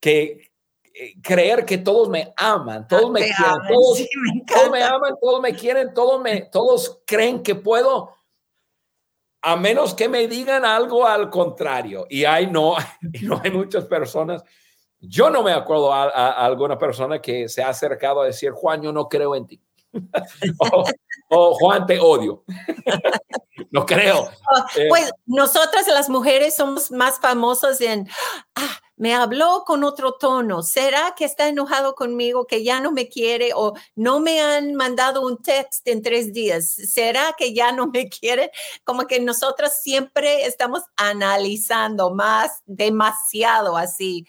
que 0.00 0.52
eh, 0.94 1.14
creer 1.22 1.64
que 1.64 1.78
todos 1.78 2.08
me 2.08 2.32
aman, 2.36 2.86
todos 2.86 3.10
me 3.10 3.20
quieren, 3.20 3.54
todos, 3.68 4.00
me 4.00 4.44
todos, 4.46 4.70
me 4.70 4.82
aman, 4.82 5.14
todos 5.20 5.40
me 5.40 5.54
quieren, 5.54 5.92
todos, 5.94 6.20
me, 6.22 6.42
todos 6.42 7.02
creen 7.06 7.42
que 7.42 7.54
puedo 7.54 8.16
a 9.42 9.56
menos 9.56 9.94
que 9.94 10.08
me 10.08 10.26
digan 10.26 10.64
algo 10.64 11.06
al 11.06 11.30
contrario. 11.30 12.06
Y 12.10 12.24
hay 12.24 12.48
no, 12.48 12.74
no 13.22 13.40
hay 13.42 13.50
muchas 13.50 13.84
personas. 13.84 14.42
Yo 14.98 15.30
no 15.30 15.42
me 15.42 15.52
acuerdo 15.52 15.92
a, 15.92 16.30
alguna 16.32 16.76
persona 16.76 17.20
que 17.20 17.48
se 17.48 17.62
ha 17.62 17.68
acercado 17.68 18.22
a 18.22 18.26
decir, 18.26 18.50
Juan, 18.50 18.82
yo 18.82 18.92
no 18.92 19.08
creo 19.08 19.36
en 19.36 19.46
ti. 19.46 19.62
o, 20.58 20.84
Juan, 21.28 21.86
te 21.86 21.98
odio. 21.98 22.44
no 23.70 23.84
creo. 23.86 24.30
Pues 24.88 25.10
nosotras 25.26 25.86
las 25.88 26.08
mujeres 26.08 26.54
somos 26.54 26.90
más 26.90 27.18
famosas 27.18 27.80
en, 27.80 28.08
ah, 28.54 28.78
me 28.96 29.14
habló 29.14 29.64
con 29.66 29.84
otro 29.84 30.12
tono. 30.12 30.62
¿Será 30.62 31.14
que 31.16 31.24
está 31.24 31.48
enojado 31.48 31.94
conmigo, 31.94 32.46
que 32.46 32.64
ya 32.64 32.80
no 32.80 32.92
me 32.92 33.08
quiere 33.08 33.50
o 33.54 33.74
no 33.94 34.20
me 34.20 34.40
han 34.40 34.74
mandado 34.74 35.22
un 35.22 35.42
text 35.42 35.86
en 35.86 36.02
tres 36.02 36.32
días? 36.32 36.70
¿Será 36.70 37.34
que 37.36 37.52
ya 37.52 37.72
no 37.72 37.88
me 37.88 38.08
quiere? 38.08 38.50
Como 38.84 39.06
que 39.06 39.20
nosotros 39.20 39.72
siempre 39.82 40.46
estamos 40.46 40.82
analizando 40.96 42.10
más, 42.10 42.62
demasiado 42.66 43.76
así 43.76 44.26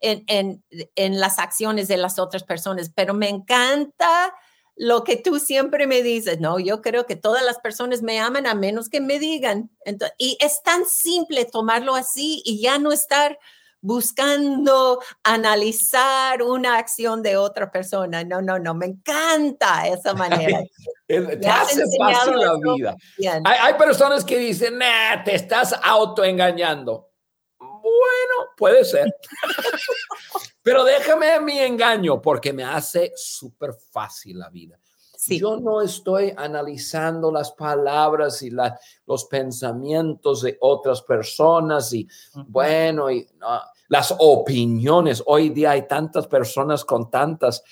en, 0.00 0.24
en, 0.28 0.64
en 0.94 1.20
las 1.20 1.38
acciones 1.38 1.88
de 1.88 1.96
las 1.96 2.18
otras 2.18 2.44
personas, 2.44 2.90
pero 2.94 3.14
me 3.14 3.28
encanta 3.28 4.34
lo 4.76 5.04
que 5.04 5.16
tú 5.16 5.38
siempre 5.38 5.86
me 5.86 6.02
dices, 6.02 6.38
no, 6.38 6.58
yo 6.58 6.82
creo 6.82 7.06
que 7.06 7.16
todas 7.16 7.42
las 7.42 7.58
personas 7.58 8.02
me 8.02 8.20
aman 8.20 8.46
a 8.46 8.54
menos 8.54 8.88
que 8.88 9.00
me 9.00 9.18
digan. 9.18 9.70
y 10.18 10.36
es 10.40 10.62
tan 10.62 10.84
simple 10.84 11.46
tomarlo 11.46 11.94
así 11.94 12.42
y 12.44 12.60
ya 12.60 12.78
no 12.78 12.92
estar 12.92 13.38
buscando 13.80 15.00
analizar 15.22 16.42
una 16.42 16.76
acción 16.76 17.22
de 17.22 17.36
otra 17.36 17.70
persona. 17.70 18.24
No, 18.24 18.42
no, 18.42 18.58
no, 18.58 18.74
me 18.74 18.86
encanta 18.86 19.86
esa 19.86 20.12
manera. 20.14 20.60
te 21.06 21.48
hace 21.48 21.82
fácil 21.98 22.36
la 22.36 22.56
vida. 22.74 22.96
Hay, 23.44 23.58
hay, 23.60 23.74
personas 23.74 24.24
que 24.24 24.38
dicen, 24.38 24.78
nah, 24.78 25.22
te 25.24 25.34
estás 25.34 25.74
autoengañando. 25.82 27.08
Bueno, 27.98 28.50
puede 28.56 28.84
ser. 28.84 29.06
Pero 30.62 30.84
déjame 30.84 31.40
mi 31.40 31.58
engaño 31.60 32.20
porque 32.20 32.52
me 32.52 32.64
hace 32.64 33.12
súper 33.14 33.72
fácil 33.92 34.38
la 34.38 34.50
vida. 34.50 34.78
Yo 35.28 35.58
no 35.58 35.80
estoy 35.80 36.32
analizando 36.36 37.32
las 37.32 37.52
palabras 37.52 38.42
y 38.42 38.50
los 38.50 39.24
pensamientos 39.24 40.42
de 40.42 40.56
otras 40.60 41.02
personas 41.02 41.92
y 41.92 42.06
bueno, 42.48 43.10
y 43.10 43.26
las 43.88 44.14
opiniones. 44.18 45.22
Hoy 45.26 45.48
día 45.50 45.72
hay 45.72 45.88
tantas 45.88 46.26
personas 46.26 46.84
con 46.84 47.10
tantas 47.10 47.62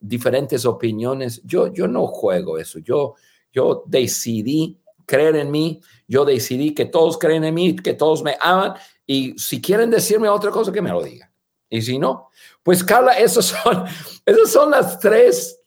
diferentes 0.00 0.64
opiniones. 0.64 1.40
Yo, 1.44 1.72
yo 1.72 1.86
no 1.86 2.06
juego 2.06 2.58
eso. 2.58 2.78
Yo, 2.78 3.14
yo 3.52 3.84
decidí 3.86 4.80
creer 5.06 5.36
en 5.36 5.50
mí. 5.50 5.80
Yo 6.08 6.24
decidí 6.24 6.74
que 6.74 6.86
todos 6.86 7.18
creen 7.18 7.44
en 7.44 7.54
mí, 7.54 7.76
que 7.76 7.94
todos 7.94 8.22
me 8.22 8.36
aman. 8.40 8.74
Y 9.06 9.38
si 9.38 9.60
quieren 9.60 9.90
decirme 9.90 10.28
otra 10.28 10.50
cosa, 10.50 10.72
que 10.72 10.82
me 10.82 10.90
lo 10.90 11.02
digan. 11.02 11.30
Y 11.68 11.82
si 11.82 11.98
no, 11.98 12.28
pues 12.62 12.84
Carla, 12.84 13.18
esas 13.18 13.46
son, 13.46 13.84
esas 14.26 14.50
son 14.50 14.70
las 14.70 14.98
tres 14.98 15.60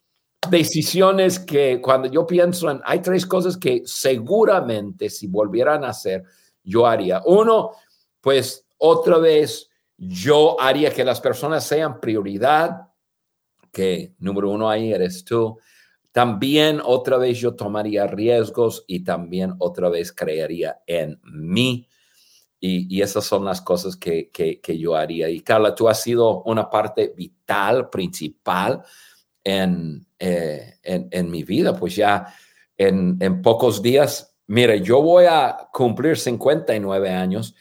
decisiones 0.50 1.40
que 1.40 1.82
cuando 1.82 2.08
yo 2.08 2.26
pienso 2.26 2.70
en, 2.70 2.82
hay 2.86 3.02
tres 3.02 3.26
cosas 3.26 3.58
que 3.58 3.82
seguramente 3.86 5.10
si 5.10 5.28
volvieran 5.28 5.84
a 5.84 5.90
hacer, 5.90 6.24
yo 6.64 6.86
haría. 6.86 7.22
Uno, 7.26 7.72
pues 8.22 8.66
otra 8.78 9.18
vez, 9.18 9.70
yo 9.98 10.60
haría 10.60 10.92
que 10.92 11.04
las 11.04 11.20
personas 11.20 11.66
sean 11.66 12.00
prioridad, 12.00 12.88
que 13.72 14.14
número 14.20 14.52
uno 14.52 14.70
ahí 14.70 14.94
eres 14.94 15.24
tú. 15.24 15.58
También 16.12 16.82
otra 16.84 17.18
vez 17.18 17.40
yo 17.40 17.56
tomaría 17.56 18.08
riesgos 18.08 18.84
y 18.88 19.04
también 19.04 19.54
otra 19.60 19.90
vez 19.90 20.12
creería 20.12 20.82
en 20.88 21.20
mí. 21.24 21.88
Y, 22.60 23.02
esas 23.02 23.24
son 23.26 23.46
las 23.46 23.62
cosas 23.62 23.96
que, 23.96 24.30
que, 24.32 24.78
yo 24.80 24.96
haría. 24.96 25.30
Y 25.30 25.42
Carla, 25.42 25.76
tú 25.76 25.88
has 25.88 26.02
sido 26.02 26.42
una 26.44 26.70
parte 26.70 27.14
vital, 27.16 27.90
principal 27.90 28.84
en, 29.44 30.06
eh, 30.18 30.76
en, 30.82 31.08
en, 31.12 31.30
mi 31.30 31.44
vida, 31.44 31.76
pues 31.76 31.96
ya 31.96 32.34
en, 32.76 33.18
en 33.20 33.42
pocos 33.42 33.82
días, 33.82 34.36
mire, 34.48 34.82
yo 34.82 35.02
voy 35.02 35.26
a 35.26 35.70
cumplir 35.72 36.18
59 36.18 37.10
años 37.10 37.56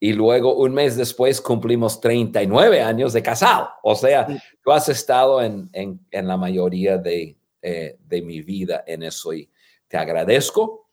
y 0.00 0.12
luego 0.12 0.56
un 0.56 0.72
mes 0.72 0.96
después 0.96 1.40
cumplimos 1.40 2.00
39 2.00 2.80
años 2.80 3.12
de 3.12 3.22
casado. 3.22 3.68
O 3.82 3.94
sea, 3.94 4.26
tú 4.62 4.72
has 4.72 4.88
estado 4.88 5.42
en, 5.42 5.68
en, 5.72 6.00
en 6.10 6.26
la 6.26 6.36
mayoría 6.36 6.96
de, 6.96 7.36
eh, 7.60 7.98
de, 8.00 8.22
mi 8.22 8.40
vida 8.40 8.84
en 8.86 9.02
eso 9.02 9.32
y 9.34 9.50
te 9.88 9.96
agradezco 9.96 10.88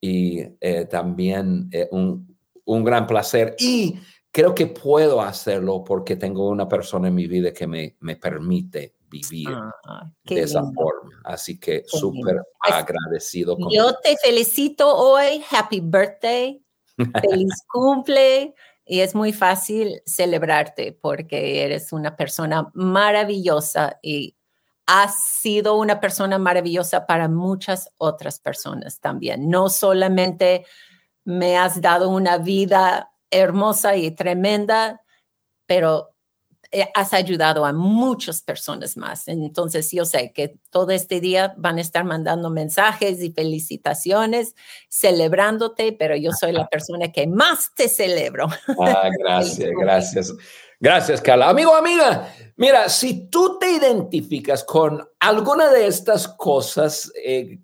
y 0.00 0.40
eh, 0.60 0.86
también 0.88 1.70
un, 1.90 2.29
un, 2.64 2.84
gran 2.84 3.06
placer 3.06 3.56
y 3.58 3.98
creo 4.30 4.54
que 4.54 4.66
puedo 4.66 5.20
hacerlo 5.20 5.84
porque 5.84 6.16
tengo 6.16 6.48
una 6.48 6.68
persona 6.68 7.08
en 7.08 7.14
mi 7.14 7.26
vida 7.26 7.52
que 7.52 7.66
me, 7.66 7.96
me 8.00 8.16
permite 8.16 8.94
vivir 9.10 9.48
ah, 9.50 10.10
de 10.24 10.40
esa 10.40 10.62
forma. 10.62 11.10
Así 11.24 11.58
que 11.58 11.82
súper 11.86 12.42
pues, 12.60 12.74
agradecido. 12.74 13.56
yo 13.70 13.94
te 14.02 14.16
felicito 14.16 14.94
hoy. 14.96 15.42
Happy 15.50 15.80
birthday. 15.80 16.62
Feliz 17.20 17.54
cumple. 17.68 18.54
Y 18.84 19.00
es 19.00 19.14
muy 19.14 19.32
fácil 19.32 20.02
celebrarte 20.04 20.92
porque 20.92 21.64
eres 21.64 21.92
una 21.92 22.16
persona 22.16 22.70
maravillosa 22.74 23.98
y 24.02 24.36
has 24.86 25.24
sido 25.40 25.76
una 25.76 26.00
persona 26.00 26.38
maravillosa 26.38 27.06
para 27.06 27.28
muchas 27.28 27.92
otras 27.98 28.40
personas 28.40 28.98
también. 28.98 29.48
No 29.48 29.68
solamente 29.68 30.66
me 31.30 31.56
has 31.56 31.80
dado 31.80 32.10
una 32.10 32.38
vida 32.38 33.12
hermosa 33.30 33.96
y 33.96 34.10
tremenda, 34.10 35.00
pero 35.66 36.10
eh, 36.72 36.88
has 36.94 37.12
ayudado 37.14 37.64
a 37.64 37.72
muchas 37.72 38.42
personas 38.42 38.96
más. 38.96 39.26
Entonces, 39.26 39.90
yo 39.90 40.04
sé 40.04 40.32
que 40.32 40.56
todo 40.70 40.90
este 40.90 41.20
día 41.20 41.54
van 41.56 41.78
a 41.78 41.80
estar 41.80 42.04
mandando 42.04 42.50
mensajes 42.50 43.22
y 43.22 43.32
felicitaciones, 43.32 44.54
celebrándote, 44.88 45.92
pero 45.92 46.14
yo 46.14 46.30
soy 46.32 46.52
la 46.52 46.68
persona 46.68 47.10
que 47.10 47.26
más 47.26 47.72
te 47.74 47.88
celebro. 47.88 48.48
Ah, 48.80 49.08
gracias, 49.18 49.70
gracias. 49.80 50.34
Gracias, 50.78 51.20
Carla. 51.20 51.50
Amigo, 51.50 51.74
amiga, 51.74 52.32
mira, 52.56 52.88
si 52.88 53.28
tú 53.28 53.58
te 53.58 53.70
identificas 53.70 54.64
con 54.64 55.06
alguna 55.18 55.70
de 55.70 55.86
estas 55.86 56.26
cosas 56.26 57.12
eh, 57.22 57.58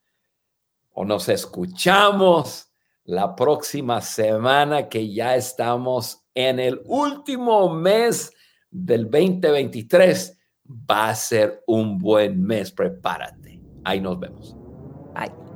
o 0.92 1.04
nos 1.04 1.28
escuchamos 1.28 2.70
la 3.04 3.34
próxima 3.34 4.00
semana 4.00 4.88
que 4.88 5.12
ya 5.12 5.34
estamos 5.34 6.26
en 6.34 6.60
el 6.60 6.80
último 6.84 7.72
mes 7.72 8.32
del 8.70 9.04
2023. 9.04 10.38
Va 10.68 11.08
a 11.08 11.14
ser 11.14 11.62
un 11.66 11.98
buen 11.98 12.42
mes, 12.42 12.70
prepárate. 12.70 13.60
Ahí 13.84 14.00
nos 14.00 14.18
vemos. 14.20 14.54
Bye. 15.14 15.49